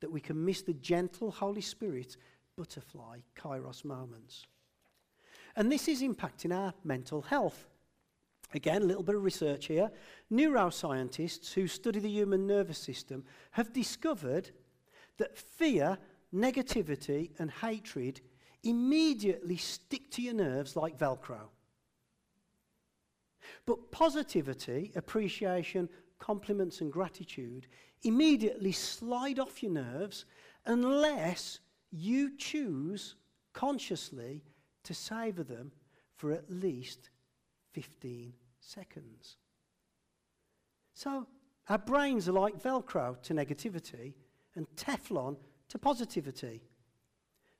that 0.00 0.10
we 0.10 0.20
can 0.20 0.44
miss 0.44 0.62
the 0.62 0.74
gentle 0.74 1.30
Holy 1.30 1.60
Spirit 1.60 2.16
butterfly 2.56 3.20
kairos 3.36 3.84
moments. 3.84 4.46
And 5.56 5.70
this 5.70 5.88
is 5.88 6.02
impacting 6.02 6.54
our 6.56 6.72
mental 6.84 7.22
health. 7.22 7.66
Again, 8.54 8.82
a 8.82 8.86
little 8.86 9.02
bit 9.02 9.14
of 9.14 9.24
research 9.24 9.66
here. 9.66 9.90
Neuroscientists 10.30 11.52
who 11.52 11.66
study 11.66 12.00
the 12.00 12.08
human 12.08 12.46
nervous 12.46 12.78
system 12.78 13.24
have 13.52 13.72
discovered 13.72 14.50
that 15.18 15.36
fear, 15.36 15.98
negativity, 16.34 17.30
and 17.38 17.50
hatred 17.50 18.20
immediately 18.62 19.56
stick 19.56 20.10
to 20.10 20.22
your 20.22 20.34
nerves 20.34 20.76
like 20.76 20.98
Velcro. 20.98 21.48
But 23.66 23.90
positivity, 23.90 24.92
appreciation, 24.94 25.88
compliments, 26.18 26.80
and 26.80 26.92
gratitude 26.92 27.66
immediately 28.02 28.72
slide 28.72 29.38
off 29.38 29.62
your 29.62 29.72
nerves 29.72 30.24
unless 30.66 31.60
you 31.90 32.36
choose 32.36 33.16
consciously 33.52 34.42
to 34.84 34.94
savour 34.94 35.44
them 35.44 35.72
for 36.16 36.32
at 36.32 36.50
least 36.50 37.10
15 37.72 38.32
seconds. 38.60 39.36
So, 40.94 41.26
our 41.68 41.78
brains 41.78 42.28
are 42.28 42.32
like 42.32 42.62
Velcro 42.62 43.20
to 43.22 43.34
negativity 43.34 44.14
and 44.54 44.66
Teflon 44.76 45.36
to 45.68 45.78
positivity. 45.78 46.62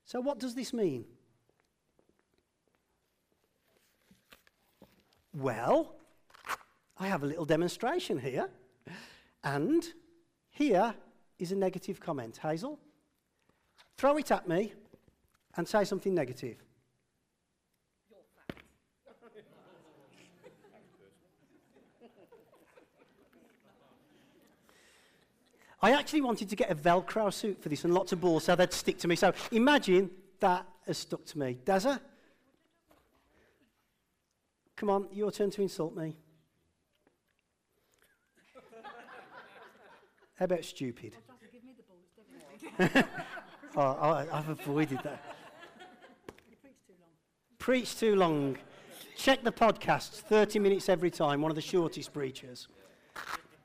So, 0.05 0.19
what 0.21 0.39
does 0.39 0.55
this 0.55 0.73
mean? 0.73 1.05
Well, 5.35 5.95
I 6.99 7.07
have 7.07 7.23
a 7.23 7.25
little 7.25 7.45
demonstration 7.45 8.19
here. 8.19 8.49
And 9.43 9.83
here 10.51 10.93
is 11.39 11.51
a 11.51 11.55
negative 11.55 11.99
comment. 11.99 12.37
Hazel, 12.37 12.79
throw 13.97 14.17
it 14.17 14.31
at 14.31 14.47
me 14.47 14.73
and 15.55 15.67
say 15.67 15.83
something 15.83 16.13
negative. 16.13 16.57
I 25.81 25.91
actually 25.91 26.21
wanted 26.21 26.47
to 26.47 26.55
get 26.55 26.71
a 26.71 26.75
Velcro 26.75 27.33
suit 27.33 27.61
for 27.61 27.67
this 27.67 27.83
and 27.83 27.93
lots 27.93 28.13
of 28.13 28.21
balls 28.21 28.45
so 28.45 28.55
they'd 28.55 28.71
stick 28.71 28.99
to 28.99 29.07
me. 29.09 29.17
So 29.17 29.33
imagine 29.51 30.09
that 30.39 30.65
has 30.87 30.99
stuck 30.99 31.25
to 31.25 31.39
me. 31.39 31.57
Dazza? 31.65 31.99
Come 34.83 34.89
on, 34.89 35.07
your 35.13 35.31
turn 35.31 35.49
to 35.51 35.61
insult 35.61 35.95
me. 35.95 36.17
How 40.35 40.43
about 40.43 40.65
stupid? 40.65 41.15
oh, 43.77 43.81
I, 43.81 44.27
I've 44.29 44.49
avoided 44.49 44.99
that. 45.05 45.23
Preach 47.59 47.97
too 47.97 48.17
long. 48.17 48.57
Check 49.15 49.45
the 49.45 49.53
podcasts, 49.53 50.15
30 50.15 50.59
minutes 50.59 50.89
every 50.89 51.09
time, 51.09 51.41
one 51.41 51.49
of 51.49 51.55
the 51.55 51.61
shortest 51.61 52.11
preachers. 52.11 52.67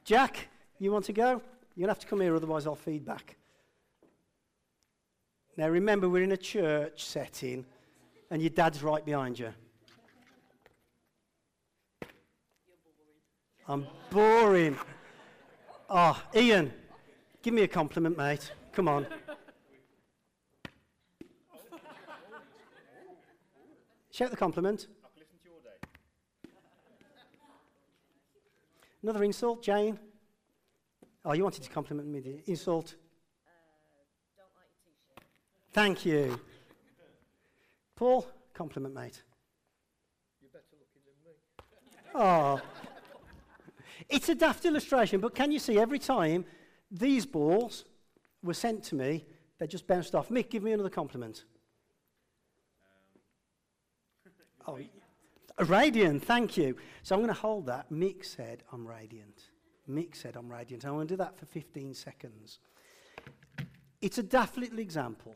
Jack, 0.04 0.46
you 0.78 0.92
want 0.92 1.06
to 1.06 1.12
go? 1.12 1.42
You're 1.74 1.86
going 1.86 1.88
to 1.88 1.88
have 1.88 1.98
to 1.98 2.06
come 2.06 2.20
here, 2.20 2.36
otherwise, 2.36 2.64
I'll 2.64 2.76
feed 2.76 3.04
back. 3.04 3.34
Now, 5.56 5.66
remember, 5.66 6.08
we're 6.08 6.22
in 6.22 6.30
a 6.30 6.36
church 6.36 7.04
setting, 7.04 7.66
and 8.30 8.40
your 8.40 8.50
dad's 8.50 8.84
right 8.84 9.04
behind 9.04 9.36
you. 9.40 9.52
I'm 13.68 13.86
boring. 14.10 14.78
Oh, 15.90 16.22
Ian, 16.34 16.72
give 17.42 17.52
me 17.52 17.62
a 17.62 17.68
compliment, 17.68 18.16
mate. 18.16 18.50
Come 18.72 18.88
on. 18.88 19.06
Shout 24.10 24.30
the 24.30 24.38
compliment. 24.38 24.86
I'll 25.04 25.10
listen 25.18 25.36
to 25.42 25.48
your 25.50 25.60
day. 25.60 26.50
Another 29.02 29.22
insult, 29.22 29.62
Jane. 29.62 29.98
Oh, 31.24 31.34
you 31.34 31.42
wanted 31.42 31.62
to 31.62 31.68
compliment 31.70 32.08
me, 32.08 32.20
the 32.20 32.42
insult. 32.50 32.94
Uh, 33.44 33.50
don't 34.38 34.48
like 34.56 34.70
T-shirt. 34.82 35.24
Thank 35.72 36.06
you. 36.06 36.40
Paul, 37.96 38.26
compliment, 38.54 38.94
mate. 38.94 39.22
You're 40.40 40.50
better 40.50 40.64
looking 40.72 41.02
than 41.04 41.18
me. 41.22 41.36
Oh. 42.14 42.62
It's 44.08 44.28
a 44.28 44.34
daft 44.34 44.64
illustration, 44.64 45.20
but 45.20 45.34
can 45.34 45.52
you 45.52 45.58
see 45.58 45.78
every 45.78 45.98
time 45.98 46.44
these 46.90 47.26
balls 47.26 47.84
were 48.42 48.54
sent 48.54 48.82
to 48.84 48.94
me, 48.94 49.26
they 49.58 49.66
just 49.66 49.86
bounced 49.86 50.14
off. 50.14 50.28
Mick, 50.28 50.50
give 50.50 50.62
me 50.62 50.72
another 50.72 50.88
compliment. 50.88 51.44
Um. 54.66 54.88
Oh, 55.58 55.64
radiant, 55.64 56.24
thank 56.24 56.56
you. 56.56 56.76
So 57.02 57.14
I'm 57.14 57.20
going 57.20 57.34
to 57.34 57.40
hold 57.40 57.66
that. 57.66 57.90
Mick 57.90 58.24
said, 58.24 58.62
I'm 58.72 58.86
radiant. 58.86 59.42
Mick 59.88 60.14
said, 60.14 60.36
I'm 60.36 60.50
radiant. 60.50 60.84
I 60.84 60.90
want 60.90 61.08
to 61.08 61.14
do 61.14 61.18
that 61.18 61.38
for 61.38 61.46
15 61.46 61.94
seconds. 61.94 62.60
It's 64.00 64.18
a 64.18 64.22
daft 64.22 64.56
little 64.56 64.78
example. 64.78 65.34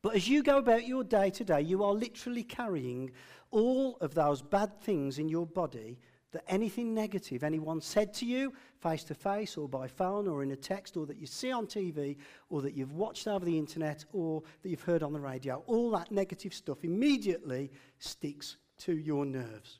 But 0.00 0.16
as 0.16 0.28
you 0.28 0.42
go 0.42 0.58
about 0.58 0.86
your 0.86 1.04
day 1.04 1.30
to 1.30 1.44
day, 1.44 1.60
you 1.60 1.84
are 1.84 1.92
literally 1.92 2.42
carrying 2.42 3.12
all 3.50 3.98
of 4.00 4.14
those 4.14 4.42
bad 4.42 4.80
things 4.80 5.18
in 5.18 5.28
your 5.28 5.46
body 5.46 5.98
that 6.32 6.44
anything 6.48 6.94
negative 6.94 7.44
anyone 7.44 7.80
said 7.80 8.12
to 8.14 8.26
you 8.26 8.52
face 8.78 9.04
to 9.04 9.14
face 9.14 9.56
or 9.56 9.68
by 9.68 9.86
phone 9.86 10.26
or 10.26 10.42
in 10.42 10.50
a 10.50 10.56
text 10.56 10.96
or 10.96 11.06
that 11.06 11.18
you 11.18 11.26
see 11.26 11.52
on 11.52 11.66
TV 11.66 12.16
or 12.50 12.62
that 12.62 12.74
you've 12.74 12.92
watched 12.92 13.28
over 13.28 13.44
the 13.44 13.58
internet 13.58 14.04
or 14.12 14.42
that 14.62 14.68
you've 14.68 14.82
heard 14.82 15.02
on 15.02 15.12
the 15.12 15.20
radio, 15.20 15.62
all 15.66 15.90
that 15.90 16.10
negative 16.10 16.52
stuff 16.52 16.84
immediately 16.84 17.70
sticks 17.98 18.56
to 18.78 18.96
your 18.96 19.24
nerves. 19.24 19.78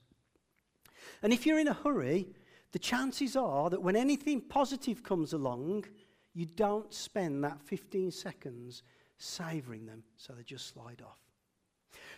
And 1.23 1.33
if 1.33 1.47
you're 1.47 1.59
in 1.59 1.69
a 1.69 1.75
hurry, 1.75 2.29
the 2.73 2.79
chances 2.79 3.37
are 3.37 3.71
that 3.71 3.83
when 3.83 3.97
anything 3.97 4.41
positive 4.41 5.03
comes 5.03 5.33
along, 5.33 5.85
you 6.35 6.47
don't 6.47 6.93
spend 6.93 7.45
that 7.45 7.61
15 7.63 8.11
seconds 8.11 8.83
savouring 9.19 9.87
them 9.87 10.03
so 10.17 10.33
they 10.33 10.43
just 10.43 10.69
slide 10.69 11.03
off. 11.05 11.19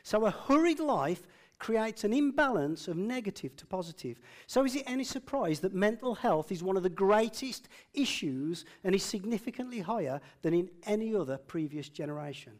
So 0.03 0.27
a 0.27 0.31
hurried 0.31 0.81
life 0.81 1.27
creates 1.59 2.05
an 2.05 2.13
imbalance 2.13 2.89
of 2.89 2.97
negative 2.97 3.57
to 3.57 3.67
positive. 3.67 4.21
So, 4.47 4.65
is 4.65 4.77
it 4.77 4.85
any 4.87 5.05
surprise 5.05 5.61
that 5.61 5.75
mental 5.75 6.15
health 6.15 6.53
is 6.53 6.63
one 6.63 6.77
of 6.77 6.83
the 6.83 6.91
greatest 6.91 7.69
issues 7.93 8.65
and 8.83 8.95
is 8.95 9.03
significantly 9.03 9.81
higher 9.81 10.21
than 10.43 10.55
in 10.55 10.71
any 10.85 11.15
other 11.15 11.39
previous 11.39 11.89
generation? 11.89 12.53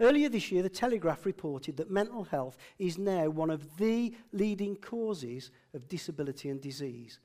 Earlier 0.00 0.28
this 0.28 0.52
year, 0.52 0.62
the 0.62 0.68
Telegraph 0.68 1.26
reported 1.26 1.76
that 1.76 1.90
mental 1.90 2.24
health 2.24 2.56
is 2.78 2.98
now 2.98 3.28
one 3.28 3.50
of 3.50 3.76
the 3.78 4.14
leading 4.32 4.76
causes 4.76 5.50
of 5.74 5.88
disability 5.88 6.50
and 6.50 6.60
disease. 6.60 7.18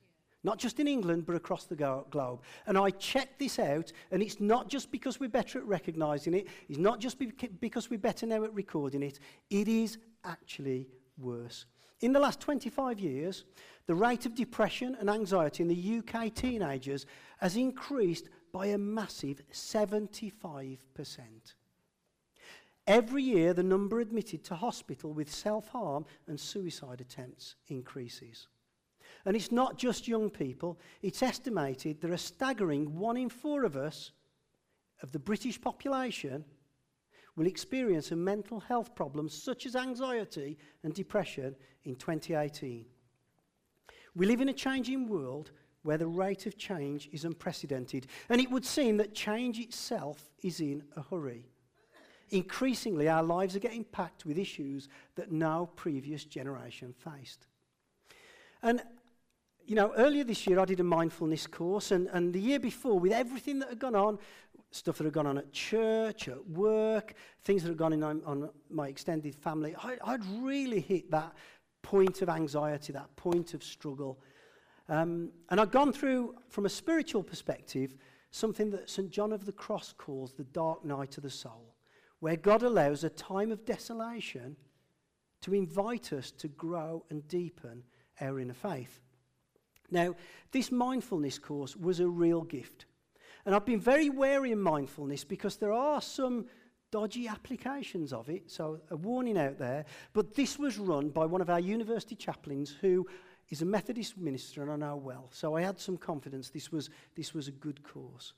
Not 0.44 0.58
just 0.58 0.80
in 0.80 0.88
England, 0.88 1.26
but 1.26 1.36
across 1.36 1.66
the 1.66 1.76
globe. 1.76 2.42
And 2.68 2.78
I 2.78 2.90
checked 2.90 3.40
this 3.40 3.60
out, 3.60 3.94
and 4.12 4.22
it's 4.22 4.42
not 4.42 4.68
just 4.68 4.92
because 4.92 5.20
we're 5.20 5.30
better 5.30 5.58
at 5.60 5.66
recognising 5.66 6.34
it, 6.34 6.48
it's 6.68 6.80
not 6.80 7.00
just 7.00 7.18
because 7.62 7.90
we're 7.90 7.98
better 7.98 8.26
now 8.26 8.44
at 8.44 8.54
recording 8.54 9.04
it, 9.04 9.20
it 9.50 9.68
is 9.68 9.98
actually 10.24 10.88
worse. 11.18 11.66
In 12.02 12.12
the 12.12 12.20
last 12.20 12.40
25 12.42 13.00
years, 13.00 13.46
the 13.86 13.96
rate 13.96 14.26
of 14.26 14.36
depression 14.36 14.96
and 15.00 15.10
anxiety 15.10 15.64
in 15.64 15.70
the 15.70 16.00
UK 16.00 16.34
teenagers 16.34 17.06
has 17.38 17.56
increased 17.56 18.30
by 18.52 18.68
a 18.68 18.78
massive 18.78 19.42
75%. 19.52 20.78
Every 22.86 23.24
year, 23.24 23.54
the 23.54 23.64
number 23.64 24.00
admitted 24.00 24.44
to 24.46 24.56
hospital 24.56 25.14
with 25.14 25.34
self 25.34 25.70
harm 25.70 26.06
and 26.28 26.40
suicide 26.40 27.00
attempts 27.00 27.56
increases. 27.68 28.48
And 29.26 29.36
it's 29.36 29.52
not 29.52 29.78
just 29.78 30.08
young 30.08 30.30
people, 30.30 30.80
it's 31.02 31.24
estimated 31.24 32.02
there 32.02 32.12
are 32.12 32.18
staggering 32.18 32.98
one 32.98 33.16
in 33.16 33.30
four 33.30 33.64
of 33.64 33.78
us, 33.78 34.12
of 35.02 35.12
the 35.14 35.20
British 35.20 35.60
population, 35.62 36.44
will 37.36 37.48
experience 37.48 38.12
a 38.12 38.16
mental 38.16 38.60
health 38.60 38.96
problem 38.96 39.28
such 39.30 39.66
as 39.66 39.76
anxiety 39.76 40.58
and 40.84 40.94
depression 40.94 41.56
in 41.84 41.96
2018. 41.96 42.86
We 44.16 44.26
live 44.26 44.42
in 44.42 44.50
a 44.50 44.54
changing 44.54 45.08
world 45.08 45.52
where 45.82 45.98
the 45.98 46.08
rate 46.08 46.46
of 46.46 46.58
change 46.58 47.10
is 47.12 47.26
unprecedented, 47.26 48.08
and 48.30 48.40
it 48.40 48.50
would 48.50 48.66
seem 48.66 48.98
that 48.98 49.14
change 49.14 49.60
itself 49.60 50.30
is 50.42 50.60
in 50.60 50.84
a 50.96 51.02
hurry. 51.02 51.50
Increasingly, 52.30 53.10
our 53.10 53.24
lives 53.24 53.56
are 53.56 53.60
getting 53.60 53.84
packed 53.84 54.26
with 54.26 54.38
issues 54.38 54.88
that 55.16 55.32
no 55.32 55.70
previous 55.76 56.24
generation 56.26 56.94
faced. 56.94 57.48
And 58.62 58.82
you 59.66 59.76
know, 59.76 59.94
earlier 59.96 60.24
this 60.24 60.46
year 60.46 60.60
I 60.60 60.66
did 60.66 60.80
a 60.80 60.84
mindfulness 60.84 61.48
course, 61.48 61.92
and, 61.92 62.08
and 62.12 62.34
the 62.34 62.40
year 62.40 62.60
before, 62.60 63.00
with 63.00 63.12
everything 63.12 63.60
that 63.60 63.70
had 63.70 63.80
gone 63.80 63.96
on, 63.96 64.20
stuff 64.74 64.98
that 64.98 65.04
had 65.04 65.14
gone 65.14 65.28
on 65.28 65.38
at 65.38 65.52
church, 65.52 66.28
at 66.28 66.50
work, 66.50 67.14
things 67.44 67.64
that 67.64 67.70
had 67.70 67.78
gone 67.78 68.02
on, 68.04 68.22
on 68.26 68.50
my 68.70 68.88
extended 68.88 69.36
family, 69.36 69.76
I, 69.82 69.98
I'd 70.04 70.26
really 70.42 70.80
hit 70.80 71.12
that 71.12 71.34
point 71.82 72.22
of 72.22 72.30
anxiety, 72.30 72.94
that 72.94 73.16
point 73.16 73.54
of 73.54 73.64
struggle. 73.64 74.20
Um, 74.90 75.32
and 75.50 75.60
I'd 75.62 75.72
gone 75.72 75.94
through, 75.94 76.36
from 76.50 76.66
a 76.66 76.70
spiritual 76.70 77.24
perspective, 77.24 77.96
something 78.32 78.72
that 78.72 78.90
St. 78.90 79.12
John 79.12 79.32
of 79.32 79.46
the 79.46 79.52
Cross 79.52 79.94
calls 79.98 80.34
the 80.34 80.44
dark 80.46 80.84
night 80.84 81.18
of 81.18 81.24
the 81.24 81.30
soul, 81.30 81.76
where 82.20 82.36
God 82.36 82.64
allows 82.64 83.04
a 83.04 83.10
time 83.10 83.52
of 83.52 83.66
desolation 83.66 84.56
to 85.42 85.54
invite 85.54 86.14
us 86.14 86.32
to 86.32 86.48
grow 86.48 87.06
and 87.10 87.28
deepen 87.28 87.84
our 88.22 88.40
inner 88.40 88.54
faith. 88.54 89.02
Now, 89.92 90.16
this 90.52 90.72
mindfulness 90.72 91.38
course 91.38 91.76
was 91.76 92.00
a 92.00 92.08
real 92.08 92.42
gift. 92.42 92.86
And 93.46 93.54
I've 93.54 93.66
been 93.66 93.80
very 93.80 94.10
wary 94.10 94.52
in 94.52 94.60
mindfulness 94.60 95.24
because 95.24 95.58
there 95.58 95.74
are 95.74 96.02
some 96.02 96.46
dodgy 96.92 97.28
applications 97.28 98.14
of 98.14 98.30
it, 98.30 98.52
so 98.52 98.80
a 98.92 98.96
warning 98.96 99.38
out 99.38 99.58
there. 99.58 99.86
But 100.14 100.36
this 100.36 100.60
was 100.60 100.78
run 100.78 101.10
by 101.10 101.26
one 101.26 101.42
of 101.42 101.50
our 101.50 101.60
university 101.60 102.16
chaplains 102.16 102.76
who 102.82 103.08
is 103.50 103.62
a 103.62 103.66
Methodist 103.66 104.18
minister 104.18 104.62
and 104.62 104.72
I 104.72 104.76
know 104.76 104.96
well. 104.96 105.28
So 105.32 105.56
I 105.56 105.62
had 105.62 105.80
some 105.80 105.98
confidence 105.98 106.50
this 106.50 106.72
was, 106.72 106.90
this 107.16 107.34
was 107.34 107.48
a 107.48 107.52
good 107.52 107.84
course. 107.84 108.34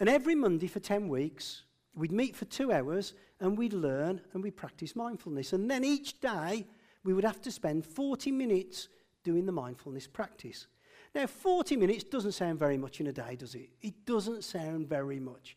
And 0.00 0.08
every 0.08 0.34
Monday 0.34 0.66
for 0.66 0.80
10 0.80 1.08
weeks, 1.08 1.62
we'd 1.94 2.12
meet 2.12 2.36
for 2.36 2.44
two 2.44 2.72
hours 2.72 3.14
and 3.40 3.56
we'd 3.56 3.72
learn 3.72 4.20
and 4.32 4.42
we'd 4.42 4.56
practice 4.56 4.94
mindfulness. 4.94 5.52
And 5.52 5.70
then 5.70 5.84
each 5.84 6.20
day, 6.20 6.66
we 7.04 7.14
would 7.14 7.24
have 7.24 7.40
to 7.42 7.50
spend 7.50 7.86
40 7.86 8.32
minutes 8.32 8.88
doing 9.24 9.46
the 9.46 9.52
mindfulness 9.52 10.06
practice. 10.06 10.66
Now, 11.14 11.26
40 11.26 11.76
minutes 11.76 12.04
doesn't 12.04 12.32
sound 12.32 12.58
very 12.58 12.76
much 12.76 13.00
in 13.00 13.06
a 13.06 13.12
day, 13.12 13.36
does 13.36 13.54
it? 13.54 13.70
It 13.80 14.04
doesn't 14.04 14.44
sound 14.44 14.88
very 14.88 15.18
much. 15.18 15.56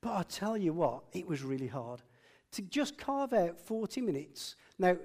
But 0.00 0.16
I 0.16 0.22
tell 0.22 0.56
you 0.56 0.72
what, 0.72 1.04
it 1.12 1.26
was 1.26 1.42
really 1.42 1.66
hard. 1.66 2.02
To 2.52 2.62
just 2.62 2.98
carve 2.98 3.32
out 3.32 3.58
40 3.58 4.00
minutes. 4.00 4.54
Now, 4.78 4.96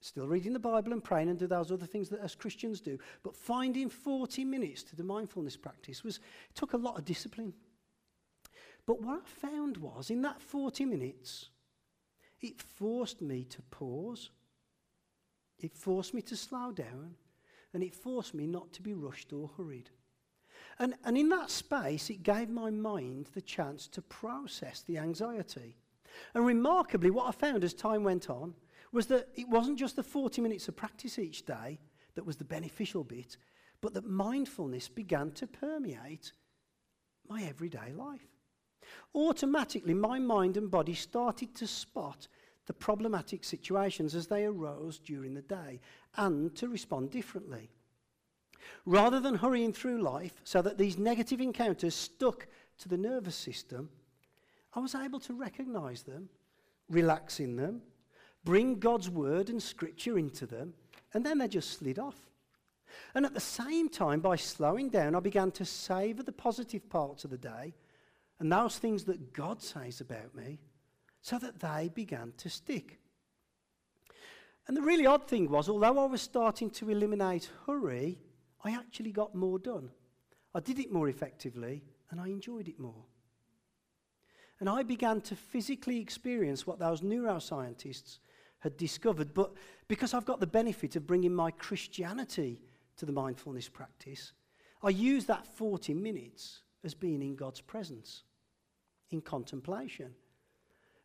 still 0.00 0.26
reading 0.26 0.52
the 0.52 0.58
Bible 0.58 0.92
and 0.92 1.02
praying 1.02 1.28
and 1.28 1.38
do 1.38 1.46
those 1.46 1.70
other 1.70 1.86
things 1.86 2.08
that 2.08 2.20
us 2.20 2.34
Christians 2.34 2.80
do, 2.80 2.98
but 3.22 3.36
finding 3.36 3.88
40 3.88 4.44
minutes 4.44 4.82
to 4.84 4.96
the 4.96 5.04
mindfulness 5.04 5.56
practice 5.56 6.02
was 6.02 6.20
took 6.54 6.72
a 6.72 6.78
lot 6.78 6.98
of 6.98 7.04
discipline. 7.04 7.54
But 8.86 9.00
what 9.00 9.22
I 9.24 9.48
found 9.48 9.76
was 9.76 10.10
in 10.10 10.22
that 10.22 10.40
40 10.40 10.84
minutes, 10.86 11.50
it 12.40 12.60
forced 12.60 13.22
me 13.22 13.44
to 13.44 13.62
pause. 13.62 14.30
It 15.60 15.72
forced 15.72 16.12
me 16.12 16.22
to 16.22 16.36
slow 16.36 16.72
down 16.72 17.14
and 17.74 17.82
it 17.82 17.94
forced 17.94 18.34
me 18.34 18.46
not 18.46 18.72
to 18.72 18.82
be 18.82 18.94
rushed 18.94 19.32
or 19.32 19.50
hurried. 19.56 19.90
And, 20.78 20.94
and 21.04 21.16
in 21.16 21.28
that 21.30 21.50
space, 21.50 22.10
it 22.10 22.22
gave 22.22 22.48
my 22.48 22.70
mind 22.70 23.28
the 23.34 23.40
chance 23.40 23.86
to 23.88 24.02
process 24.02 24.82
the 24.82 24.98
anxiety. 24.98 25.76
And 26.34 26.46
remarkably, 26.46 27.10
what 27.10 27.28
I 27.28 27.32
found 27.32 27.64
as 27.64 27.74
time 27.74 28.04
went 28.04 28.30
on 28.30 28.54
was 28.92 29.06
that 29.06 29.28
it 29.34 29.48
wasn't 29.48 29.78
just 29.78 29.96
the 29.96 30.02
40 30.02 30.42
minutes 30.42 30.68
of 30.68 30.76
practice 30.76 31.18
each 31.18 31.46
day 31.46 31.78
that 32.14 32.26
was 32.26 32.36
the 32.36 32.44
beneficial 32.44 33.04
bit, 33.04 33.36
but 33.80 33.94
that 33.94 34.06
mindfulness 34.06 34.88
began 34.88 35.30
to 35.32 35.46
permeate 35.46 36.32
my 37.28 37.42
everyday 37.42 37.92
life. 37.92 38.26
Automatically, 39.14 39.94
my 39.94 40.18
mind 40.18 40.56
and 40.56 40.70
body 40.70 40.94
started 40.94 41.54
to 41.54 41.66
spot 41.66 42.28
the 42.66 42.72
problematic 42.72 43.44
situations 43.44 44.14
as 44.14 44.26
they 44.26 44.44
arose 44.44 44.98
during 44.98 45.34
the 45.34 45.42
day 45.42 45.80
and 46.16 46.54
to 46.56 46.68
respond 46.68 47.10
differently. 47.10 47.70
Rather 48.86 49.20
than 49.20 49.34
hurrying 49.34 49.72
through 49.72 50.00
life 50.00 50.40
so 50.44 50.62
that 50.62 50.78
these 50.78 50.98
negative 50.98 51.40
encounters 51.40 51.94
stuck 51.94 52.46
to 52.78 52.88
the 52.88 52.96
nervous 52.96 53.34
system, 53.34 53.88
I 54.74 54.80
was 54.80 54.94
able 54.94 55.20
to 55.20 55.34
recognize 55.34 56.02
them, 56.02 56.28
relax 56.88 57.40
in 57.40 57.56
them, 57.56 57.82
bring 58.44 58.78
God's 58.78 59.10
word 59.10 59.48
and 59.50 59.62
scripture 59.62 60.18
into 60.18 60.46
them, 60.46 60.74
and 61.14 61.26
then 61.26 61.38
they 61.38 61.48
just 61.48 61.78
slid 61.78 61.98
off. 61.98 62.30
And 63.14 63.24
at 63.26 63.34
the 63.34 63.40
same 63.40 63.88
time, 63.88 64.20
by 64.20 64.36
slowing 64.36 64.88
down, 64.88 65.14
I 65.14 65.20
began 65.20 65.50
to 65.52 65.64
savor 65.64 66.22
the 66.22 66.32
positive 66.32 66.88
parts 66.88 67.24
of 67.24 67.30
the 67.30 67.38
day 67.38 67.74
and 68.38 68.50
those 68.50 68.78
things 68.78 69.04
that 69.04 69.32
God 69.32 69.62
says 69.62 70.00
about 70.00 70.34
me 70.34 70.58
so 71.22 71.38
that 71.38 71.60
they 71.60 71.90
began 71.94 72.32
to 72.36 72.50
stick. 72.50 72.98
And 74.68 74.76
the 74.76 74.82
really 74.82 75.06
odd 75.06 75.26
thing 75.26 75.48
was, 75.50 75.68
although 75.68 75.98
I 75.98 76.06
was 76.06 76.20
starting 76.20 76.70
to 76.70 76.90
eliminate 76.90 77.50
hurry, 77.66 78.18
I 78.64 78.72
actually 78.72 79.12
got 79.12 79.34
more 79.34 79.58
done. 79.58 79.90
I 80.54 80.60
did 80.60 80.78
it 80.78 80.92
more 80.92 81.08
effectively 81.08 81.82
and 82.10 82.20
I 82.20 82.28
enjoyed 82.28 82.68
it 82.68 82.78
more. 82.78 83.04
And 84.60 84.68
I 84.68 84.82
began 84.82 85.20
to 85.22 85.34
physically 85.34 85.98
experience 85.98 86.66
what 86.66 86.78
those 86.78 87.00
neuroscientists 87.00 88.18
had 88.60 88.76
discovered. 88.76 89.34
But 89.34 89.52
because 89.88 90.14
I've 90.14 90.24
got 90.24 90.38
the 90.38 90.46
benefit 90.46 90.94
of 90.94 91.06
bringing 91.06 91.34
my 91.34 91.50
Christianity 91.50 92.60
to 92.96 93.06
the 93.06 93.12
mindfulness 93.12 93.68
practice, 93.68 94.32
I 94.82 94.90
use 94.90 95.24
that 95.26 95.46
40 95.46 95.94
minutes 95.94 96.60
as 96.84 96.94
being 96.94 97.22
in 97.22 97.34
God's 97.34 97.60
presence, 97.60 98.22
in 99.10 99.20
contemplation. 99.20 100.14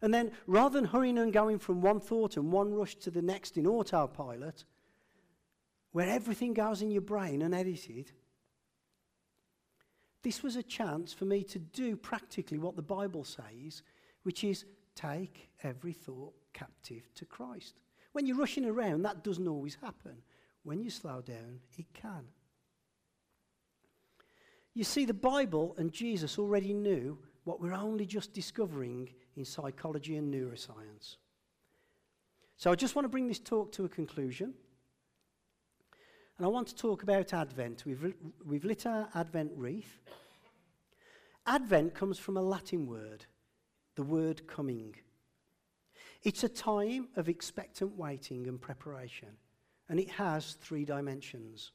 And 0.02 0.14
then, 0.14 0.32
rather 0.46 0.80
than 0.80 0.90
hurrying 0.90 1.18
and 1.18 1.34
going 1.34 1.58
from 1.58 1.82
one 1.82 2.00
thought 2.00 2.38
and 2.38 2.52
one 2.52 2.74
rush 2.74 2.96
to 2.98 3.12
the 3.12 3.22
next 3.22 3.58
in 3.58 3.66
autopilot, 3.66 4.64
where 5.92 6.10
everything 6.10 6.54
goes 6.54 6.82
in 6.82 6.92
your 6.92 7.02
brain 7.02 7.42
and 7.42 7.56
edited, 7.56 8.12
this 10.22 10.44
was 10.44 10.56
a 10.56 10.64
chance 10.64 11.14
for 11.14 11.26
me 11.26 11.44
to 11.46 11.58
do 11.58 11.96
practically 11.96 12.58
what 12.58 12.76
the 12.76 12.82
Bible 12.82 13.24
says, 13.24 13.82
which 14.24 14.44
is 14.44 14.66
take 14.94 15.50
every 15.64 15.94
thought 15.94 16.34
captive 16.54 17.10
to 17.16 17.26
Christ. 17.26 17.80
When 18.12 18.26
you're 18.26 18.38
rushing 18.38 18.66
around, 18.66 19.04
that 19.04 19.24
doesn't 19.24 19.48
always 19.48 19.78
happen. 19.82 20.18
When 20.64 20.82
you 20.82 20.90
slow 20.90 21.22
down, 21.22 21.62
it 21.78 21.86
can. 21.94 22.26
You 24.74 24.84
see, 24.84 25.06
the 25.06 25.14
Bible 25.14 25.76
and 25.78 25.92
Jesus 25.92 26.38
already 26.38 26.74
knew 26.74 27.18
what 27.46 27.62
we're 27.62 27.74
only 27.74 28.06
just 28.06 28.34
discovering 28.34 29.10
in 29.38 29.46
psychology 29.46 30.18
and 30.18 30.34
neuroscience. 30.34 31.16
So 32.58 32.72
I 32.72 32.76
just 32.76 32.96
want 32.96 33.06
to 33.06 33.10
bring 33.10 33.28
this 33.28 33.40
talk 33.40 33.72
to 33.74 33.86
a 33.86 33.90
conclusion. 33.90 34.54
And 36.38 36.46
I 36.46 36.50
want 36.50 36.68
to 36.68 36.76
talk 36.76 37.04
about 37.04 37.34
Advent. 37.34 37.84
We've, 37.86 38.14
we've 38.46 38.66
lit 38.66 38.86
our 38.86 39.08
Advent 39.16 39.52
wreath. 39.56 40.02
Advent 41.46 41.94
comes 41.94 42.20
from 42.20 42.38
a 42.38 42.42
Latin 42.42 42.88
word, 42.88 43.26
the 43.96 44.04
word 44.04 44.48
coming. 44.48 44.96
It's 46.24 46.44
a 46.44 46.50
time 46.50 47.08
of 47.16 47.30
expectant 47.30 47.96
waiting 47.96 48.48
and 48.48 48.60
preparation, 48.60 49.30
and 49.88 50.00
it 50.00 50.10
has 50.10 50.54
three 50.54 50.84
dimensions. 50.84 51.72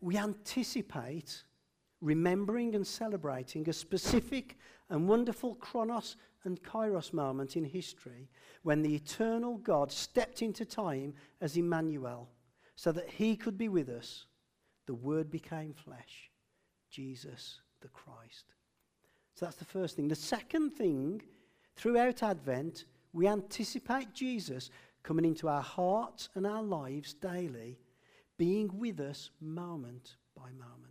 We 0.00 0.16
anticipate 0.16 1.42
remembering 2.00 2.74
and 2.74 2.86
celebrating 2.86 3.68
a 3.68 3.72
specific 3.72 4.56
and 4.88 5.08
wonderful 5.08 5.54
chronos 5.56 6.16
and 6.44 6.62
kairos 6.62 7.12
moment 7.12 7.56
in 7.56 7.64
history 7.64 8.28
when 8.62 8.82
the 8.82 8.94
eternal 8.94 9.58
God 9.58 9.92
stepped 9.92 10.42
into 10.42 10.64
time 10.64 11.14
as 11.40 11.56
Emmanuel 11.56 12.28
so 12.76 12.92
that 12.92 13.08
he 13.08 13.36
could 13.36 13.58
be 13.58 13.68
with 13.68 13.88
us. 13.88 14.24
The 14.86 14.94
Word 14.94 15.30
became 15.30 15.74
flesh, 15.74 16.30
Jesus 16.90 17.60
the 17.80 17.88
Christ. 17.88 18.54
So 19.34 19.46
that's 19.46 19.56
the 19.56 19.64
first 19.64 19.96
thing. 19.96 20.08
The 20.08 20.14
second 20.14 20.70
thing, 20.72 21.22
throughout 21.76 22.22
Advent, 22.22 22.84
we 23.12 23.26
anticipate 23.26 24.12
Jesus 24.12 24.70
coming 25.02 25.24
into 25.24 25.48
our 25.48 25.62
hearts 25.62 26.28
and 26.34 26.46
our 26.46 26.62
lives 26.62 27.14
daily, 27.14 27.78
being 28.36 28.70
with 28.78 29.00
us 29.00 29.30
moment 29.40 30.16
by 30.36 30.50
moment. 30.52 30.89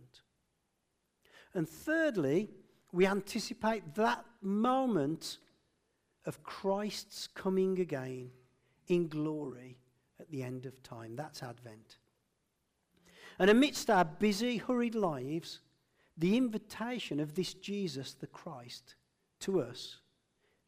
And 1.54 1.68
thirdly, 1.68 2.50
we 2.92 3.06
anticipate 3.06 3.94
that 3.94 4.24
moment 4.42 5.38
of 6.26 6.42
Christ's 6.42 7.26
coming 7.26 7.80
again 7.80 8.30
in 8.88 9.08
glory 9.08 9.78
at 10.18 10.30
the 10.30 10.42
end 10.42 10.66
of 10.66 10.82
time. 10.82 11.16
That's 11.16 11.42
Advent. 11.42 11.98
And 13.38 13.48
amidst 13.48 13.88
our 13.88 14.04
busy, 14.04 14.58
hurried 14.58 14.94
lives, 14.94 15.60
the 16.16 16.36
invitation 16.36 17.20
of 17.20 17.34
this 17.34 17.54
Jesus, 17.54 18.12
the 18.14 18.26
Christ, 18.26 18.96
to 19.40 19.60
us 19.60 20.00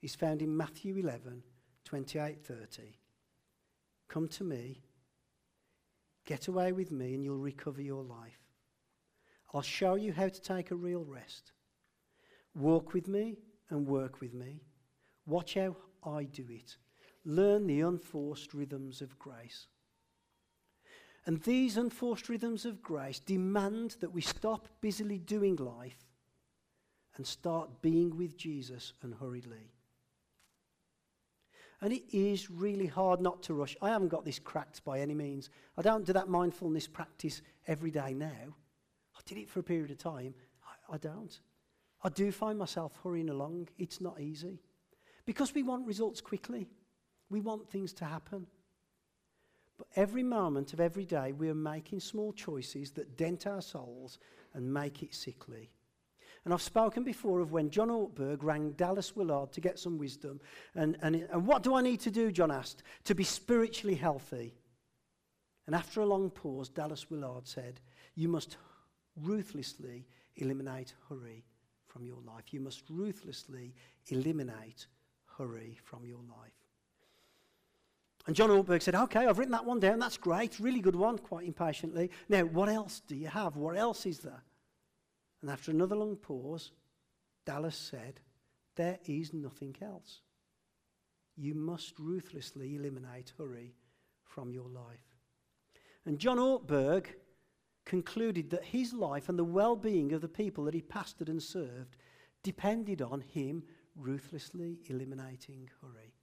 is 0.01 0.15
found 0.15 0.41
in 0.41 0.57
Matthew 0.57 0.97
11, 0.97 1.43
28 1.85 2.43
30. 2.43 2.83
Come 4.09 4.29
to 4.29 4.45
me, 4.45 4.83
get 6.25 6.49
away 6.49 6.73
with 6.73 6.91
me, 6.91 7.15
and 7.15 7.23
you'll 7.23 7.37
recover 7.37 7.83
your 7.83 8.03
life. 8.03 8.42
I'll 9.55 9.63
show 9.63 9.95
you 9.95 10.13
how 10.13 10.29
to 10.29 10.41
take 10.41 10.71
a 10.71 10.77
real 10.77 11.05
rest. 11.05 11.53
Walk 12.55 12.93
with 12.93 13.09
me 13.09 13.39
and 13.71 13.87
work 13.87 14.21
with 14.21 14.35
me. 14.35 14.63
Watch 15.27 15.55
how 15.55 15.77
I 16.05 16.25
do 16.25 16.47
it. 16.49 16.77
Learn 17.25 17.67
the 17.67 17.81
unforced 17.81 18.55
rhythms 18.55 19.01
of 19.01 19.19
grace. 19.19 19.67
And 21.25 21.41
these 21.43 21.77
unforced 21.77 22.29
rhythms 22.29 22.65
of 22.65 22.83
grace 22.83 23.21
demand 23.21 23.97
that 24.01 24.13
we 24.13 24.21
stop 24.21 24.69
busily 24.81 25.19
doing 25.19 25.57
life 25.57 26.07
and 27.17 27.27
start 27.27 27.83
being 27.83 28.17
with 28.17 28.37
Jesus 28.37 28.93
unhurriedly. 29.03 29.71
And 31.81 31.93
it 31.93 32.17
is 32.17 32.51
really 32.51 32.87
hard 32.87 33.21
not 33.21 33.43
to 33.45 33.55
rush. 33.55 33.77
I 33.83 33.91
haven't 33.91 34.09
got 34.09 34.25
this 34.25 34.39
cracked 34.39 34.85
by 34.85 35.01
any 35.01 35.15
means. 35.15 35.51
I 35.77 35.83
don't 35.83 36.07
do 36.07 36.13
that 36.13 36.29
mindfulness 36.29 36.87
practice 36.87 37.43
every 37.67 37.91
day 37.91 38.15
now. 38.15 38.55
Did 39.27 39.39
it 39.39 39.49
for 39.49 39.61
a 39.61 39.65
period 39.65 39.91
of 39.91 39.99
time. 39.99 40.35
I, 40.65 40.95
I 40.95 40.99
don't. 40.99 41.39
I 42.05 42.09
do 42.09 42.33
find 42.33 42.59
myself 42.59 42.99
hurrying 43.03 43.31
along. 43.31 43.69
It's 43.79 44.01
not 44.01 44.21
easy. 44.21 44.61
Because 45.25 45.55
we 45.55 45.63
want 45.63 45.87
results 45.87 46.21
quickly, 46.21 46.69
we 47.31 47.41
want 47.41 47.69
things 47.69 47.93
to 47.95 48.05
happen. 48.05 48.47
But 49.79 49.87
every 49.97 50.23
moment 50.23 50.73
of 50.73 50.81
every 50.81 51.05
day, 51.05 51.33
we 51.33 51.49
are 51.49 51.55
making 51.55 52.01
small 52.01 52.33
choices 52.33 52.91
that 52.93 53.17
dent 53.17 53.47
our 53.47 53.63
souls 53.63 54.19
and 54.55 54.73
make 54.73 55.03
it 55.03 55.15
sickly. 55.15 55.71
And 56.45 56.53
I've 56.53 56.63
spoken 56.63 57.05
before 57.05 57.41
of 57.41 57.53
when 57.53 57.71
John 57.71 57.89
Ortberg 57.89 58.43
rang 58.43 58.73
Dallas 58.73 59.15
Willard 59.15 59.53
to 59.53 59.61
get 59.61 59.79
some 59.79 59.97
wisdom. 59.97 60.41
And, 60.75 60.97
and, 61.01 61.15
and 61.17 61.47
what 61.47 61.63
do 61.63 61.75
I 61.75 61.83
need 61.83 62.01
to 62.01 62.11
do, 62.11 62.33
John 62.33 62.51
asked, 62.51 62.83
to 63.05 63.15
be 63.15 63.23
spiritually 63.23 63.95
healthy? 63.95 64.55
And 65.67 65.77
after 65.77 66.01
a 66.01 66.07
long 66.07 66.31
pause, 66.31 66.69
Dallas 66.69 67.09
Willard 67.11 67.47
said, 67.47 67.81
You 68.17 68.29
must 68.29 68.57
ruthlessly 69.21 70.07
eliminate 70.37 70.95
hurry 71.09 71.45
from 71.87 72.05
your 72.05 72.21
life. 72.27 72.53
You 72.53 72.61
must 72.61 72.83
ruthlessly 72.89 73.75
eliminate 74.09 74.87
hurry 75.39 75.79
from 75.85 76.05
your 76.05 76.23
life. 76.29 76.53
And 78.27 78.37
John 78.37 78.51
Ortberg 78.51 78.83
said, 78.83 78.95
Okay, 78.95 79.27
I've 79.27 79.39
written 79.39 79.53
that 79.53 79.65
one 79.65 79.81
down. 79.81 79.99
That's 79.99 80.17
great. 80.17 80.61
Really 80.61 80.81
good 80.81 80.95
one, 80.95 81.19
quite 81.19 81.47
impatiently. 81.47 82.11
Now, 82.29 82.43
what 82.43 82.69
else 82.69 83.01
do 83.07 83.17
you 83.17 83.27
have? 83.27 83.57
What 83.57 83.77
else 83.77 84.07
is 84.07 84.21
there? 84.21 84.43
And 85.41 85.51
after 85.51 85.73
another 85.73 85.97
long 85.97 86.17
pause, 86.17 86.71
Dallas 87.45 87.77
said, 87.77 88.21
There 88.77 88.99
is 89.07 89.33
nothing 89.33 89.75
else. 89.83 90.21
You 91.37 91.55
must 91.55 91.99
ruthlessly 91.99 92.77
eliminate 92.77 93.33
hurry 93.37 93.75
from 94.23 94.53
your 94.53 94.69
life. 94.69 95.17
And 96.07 96.19
John 96.19 96.39
Ortberg 96.39 97.07
concluded 97.85 98.51
that 98.51 98.65
his 98.65 98.93
life 98.93 99.29
and 99.29 99.39
the 99.39 99.45
well 99.45 99.77
being 99.77 100.13
of 100.13 100.21
the 100.21 100.29
people 100.29 100.65
that 100.65 100.75
he 100.75 100.83
pastored 100.83 101.29
and 101.29 101.43
served 101.43 101.97
depended 102.43 103.03
on 103.03 103.21
him 103.21 103.63
ruthlessly 103.97 104.79
eliminating 104.89 105.69
hurry. 105.81 106.15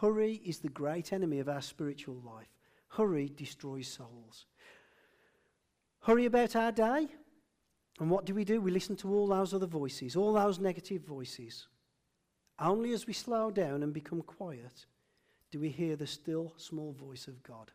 Hurry 0.00 0.40
is 0.44 0.58
the 0.58 0.68
great 0.68 1.12
enemy 1.12 1.38
of 1.38 1.48
our 1.48 1.62
spiritual 1.62 2.20
life. 2.24 2.48
Hurry 2.88 3.30
destroys 3.34 3.88
souls. 3.88 4.46
Hurry 6.00 6.26
about 6.26 6.56
our 6.56 6.72
day. 6.72 7.08
And 8.00 8.10
what 8.10 8.24
do 8.24 8.34
we 8.34 8.44
do? 8.44 8.60
We 8.60 8.70
listen 8.70 8.96
to 8.96 9.12
all 9.12 9.26
those 9.26 9.52
other 9.52 9.66
voices, 9.66 10.14
all 10.14 10.34
those 10.34 10.60
negative 10.60 11.02
voices. 11.02 11.66
Only 12.60 12.92
as 12.92 13.06
we 13.06 13.12
slow 13.12 13.50
down 13.50 13.82
and 13.82 13.92
become 13.92 14.22
quiet 14.22 14.86
do 15.50 15.58
we 15.58 15.70
hear 15.70 15.96
the 15.96 16.06
still 16.06 16.52
small 16.56 16.92
voice 16.92 17.26
of 17.26 17.42
God. 17.42 17.72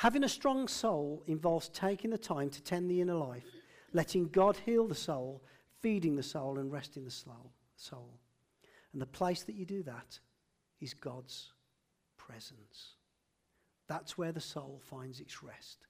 Having 0.00 0.24
a 0.24 0.30
strong 0.30 0.66
soul 0.66 1.22
involves 1.26 1.68
taking 1.68 2.08
the 2.08 2.16
time 2.16 2.48
to 2.48 2.62
tend 2.62 2.90
the 2.90 3.02
inner 3.02 3.16
life, 3.16 3.44
letting 3.92 4.28
God 4.28 4.56
heal 4.64 4.88
the 4.88 4.94
soul, 4.94 5.42
feeding 5.82 6.16
the 6.16 6.22
soul, 6.22 6.58
and 6.58 6.72
resting 6.72 7.04
the 7.04 7.10
soul. 7.10 8.18
And 8.94 9.02
the 9.02 9.04
place 9.04 9.42
that 9.42 9.56
you 9.56 9.66
do 9.66 9.82
that 9.82 10.18
is 10.80 10.94
God's 10.94 11.52
presence. 12.16 12.94
That's 13.88 14.16
where 14.16 14.32
the 14.32 14.40
soul 14.40 14.80
finds 14.82 15.20
its 15.20 15.42
rest. 15.42 15.86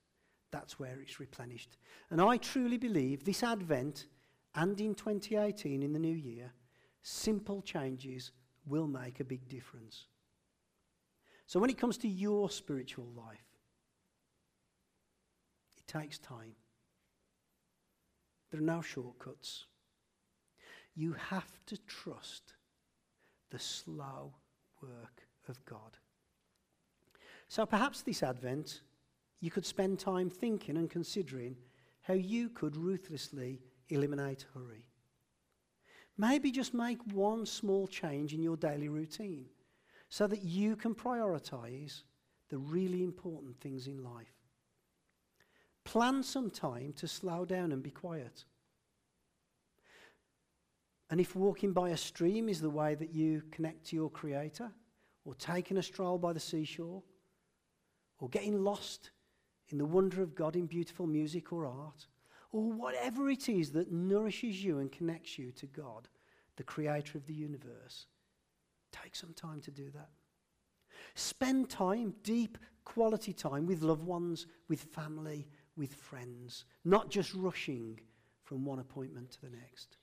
That's 0.51 0.77
where 0.77 1.01
it's 1.01 1.21
replenished. 1.21 1.77
And 2.11 2.21
I 2.21 2.37
truly 2.39 2.79
believe 2.79 3.23
this 3.23 3.45
Advent 3.45 4.07
and 4.57 4.81
in 4.81 4.97
2018, 4.97 5.85
in 5.85 5.93
the 5.93 6.01
new 6.01 6.17
year, 6.17 6.51
simple 7.05 7.63
changes 7.63 8.33
will 8.67 8.89
make 8.89 9.21
a 9.21 9.25
big 9.25 9.49
difference. 9.49 10.07
So 11.47 11.61
when 11.61 11.71
it 11.71 11.79
comes 11.79 11.97
to 11.99 12.09
your 12.09 12.51
spiritual 12.51 13.07
life, 13.17 13.45
takes 15.91 16.19
time. 16.19 16.55
There 18.51 18.61
are 18.61 18.65
no 18.65 18.81
shortcuts. 18.81 19.67
You 20.95 21.15
have 21.15 21.51
to 21.67 21.77
trust 21.87 22.55
the 23.51 23.59
slow 23.59 24.35
work 24.83 25.23
of 25.49 25.65
God. 25.65 25.99
So 27.49 27.67
perhaps 27.67 28.03
this 28.03 28.23
Advent, 28.23 28.83
you 29.41 29.51
could 29.51 29.67
spend 29.67 29.99
time 29.99 30.31
thinking 30.31 30.77
and 30.77 30.89
considering 30.89 31.57
how 32.03 32.15
you 32.15 32.49
could 32.51 32.77
ruthlessly 32.77 33.61
eliminate 33.89 34.47
hurry. 34.55 34.85
Maybe 36.17 36.51
just 36.51 36.75
make 36.75 36.99
one 37.13 37.47
small 37.47 37.87
change 37.87 38.35
in 38.35 38.43
your 38.43 38.57
daily 38.57 38.89
routine 38.89 39.47
so 40.09 40.27
that 40.27 40.43
you 40.43 40.77
can 40.77 40.95
prioritize 40.95 42.03
the 42.51 42.59
really 42.59 43.03
important 43.03 43.59
things 43.61 43.87
in 43.87 44.03
life. 44.05 44.40
Plan 45.85 46.23
some 46.23 46.51
time 46.51 46.93
to 46.95 47.09
slow 47.09 47.45
down 47.45 47.73
and 47.73 47.83
be 47.83 47.91
quiet. 47.91 48.45
And 51.11 51.21
if 51.21 51.35
walking 51.35 51.73
by 51.73 51.91
a 51.91 51.97
stream 51.97 52.49
is 52.49 52.61
the 52.61 52.71
way 52.71 52.95
that 52.95 53.13
you 53.13 53.43
connect 53.51 53.87
to 53.87 53.97
your 53.97 54.11
Creator, 54.11 54.71
or 55.25 55.35
taking 55.35 55.77
a 55.77 55.83
stroll 55.83 56.19
by 56.19 56.33
the 56.33 56.41
seashore, 56.41 57.03
or 58.19 58.29
getting 58.29 58.63
lost 58.63 59.11
in 59.69 59.79
the 59.79 59.85
wonder 59.85 60.23
of 60.23 60.35
God 60.35 60.55
in 60.57 60.67
beautiful 60.67 61.07
music 61.07 61.53
or 61.53 61.67
art, 61.67 62.07
or 62.53 62.73
whatever 62.73 63.31
it 63.31 63.49
is 63.49 63.71
that 63.73 63.93
nourishes 63.93 64.63
you 64.63 64.79
and 64.79 64.93
connects 64.93 65.39
you 65.39 65.51
to 65.53 65.67
God, 65.67 66.09
the 66.57 66.63
Creator 66.63 67.19
of 67.19 67.27
the 67.27 67.35
universe, 67.35 68.07
take 68.93 69.15
some 69.15 69.33
time 69.33 69.61
to 69.63 69.71
do 69.71 69.91
that. 69.91 70.11
Spend 71.15 71.71
time, 71.71 72.15
deep 72.23 72.59
quality 72.85 73.33
time, 73.33 73.67
with 73.67 73.83
loved 73.83 74.05
ones, 74.05 74.47
with 74.69 74.81
family, 74.81 75.49
with 75.81 75.95
friends, 75.95 76.67
not 76.85 77.09
just 77.09 77.33
rushing 77.33 77.99
from 78.45 78.67
one 78.67 78.79
appointment 78.79 79.31
to 79.31 79.41
the 79.41 79.49
next. 79.49 79.97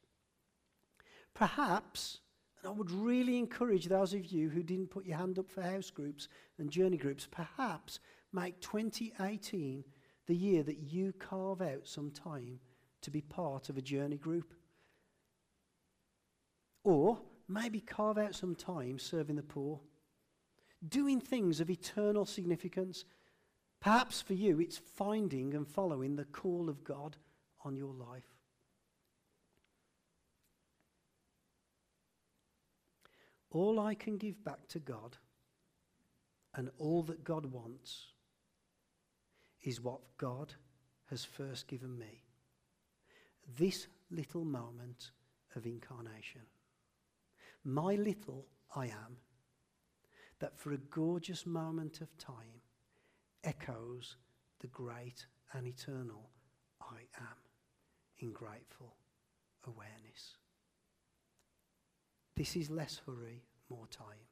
Perhaps, 1.36 2.18
and 2.60 2.72
I 2.72 2.74
would 2.74 2.90
really 2.90 3.38
encourage 3.38 3.86
those 3.86 4.16
of 4.16 4.26
you 4.26 4.50
who 4.50 4.64
didn't 4.64 4.90
put 4.90 5.06
your 5.06 5.20
hand 5.20 5.38
up 5.38 5.52
for 5.52 5.62
house 5.62 5.92
groups 5.92 6.30
and 6.58 6.72
journey 6.72 6.98
groups, 6.98 7.28
perhaps 7.30 8.00
make 8.34 8.60
2018 8.60 9.84
the 10.26 10.36
year 10.36 10.64
that 10.64 10.80
you 10.80 11.14
carve 11.14 11.62
out 11.62 11.86
some 11.88 12.10
time 12.10 12.60
to 13.02 13.12
be 13.12 13.22
part 13.22 13.70
of 13.70 13.78
a 13.78 13.82
journey 13.82 14.18
group. 14.18 14.56
Or 16.84 17.20
maybe 17.48 17.82
carve 17.82 18.18
out 18.18 18.34
some 18.34 18.56
time 18.56 18.98
serving 18.98 19.36
the 19.36 19.44
poor, 19.44 19.80
doing 20.90 21.22
things 21.22 21.60
of 21.60 21.70
eternal 21.70 22.26
significance. 22.26 23.06
Perhaps 23.80 24.22
for 24.22 24.34
you, 24.34 24.60
it's 24.60 24.78
finding 24.78 25.54
and 25.54 25.68
following 25.68 26.16
the 26.16 26.26
call 26.26 26.70
of 26.70 26.84
God 26.84 27.18
on 27.64 27.76
your 27.76 27.94
life. 27.94 28.24
All 33.52 33.80
I 33.80 33.96
can 33.96 34.18
give 34.18 34.44
back 34.44 34.68
to 34.70 34.80
God 34.80 35.18
and 36.54 36.70
all 36.78 37.04
that 37.04 37.24
God 37.24 37.46
wants 37.46 38.08
is 39.62 39.82
what 39.82 40.02
God 40.18 40.54
has 41.10 41.24
first 41.24 41.68
given 41.68 41.98
me. 41.98 42.24
This 43.58 43.88
little 44.12 44.44
moment 44.44 45.12
of 45.56 45.66
incarnation. 45.66 46.42
My 47.64 47.96
little 47.96 48.46
I 48.76 48.88
am, 48.88 49.18
that 50.40 50.58
for 50.58 50.74
a 50.74 50.78
gorgeous 50.78 51.46
moment 51.46 52.02
of 52.02 52.18
time 52.18 52.62
echoes 53.48 54.18
the 54.60 54.68
great 54.68 55.26
and 55.54 55.66
eternal 55.66 56.30
I 56.82 57.00
am 57.18 57.38
in 58.20 58.34
grateful 58.34 58.98
awareness. 59.66 60.36
This 62.36 62.58
is 62.58 62.70
less 62.70 63.00
hurry, 63.06 63.46
more 63.70 63.88
time. 63.88 64.28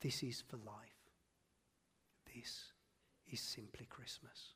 This 0.00 0.22
is 0.22 0.40
for 0.40 0.56
life. 0.58 1.10
This 2.32 2.72
is 3.30 3.40
simply 3.40 3.86
Christmas. 3.86 4.54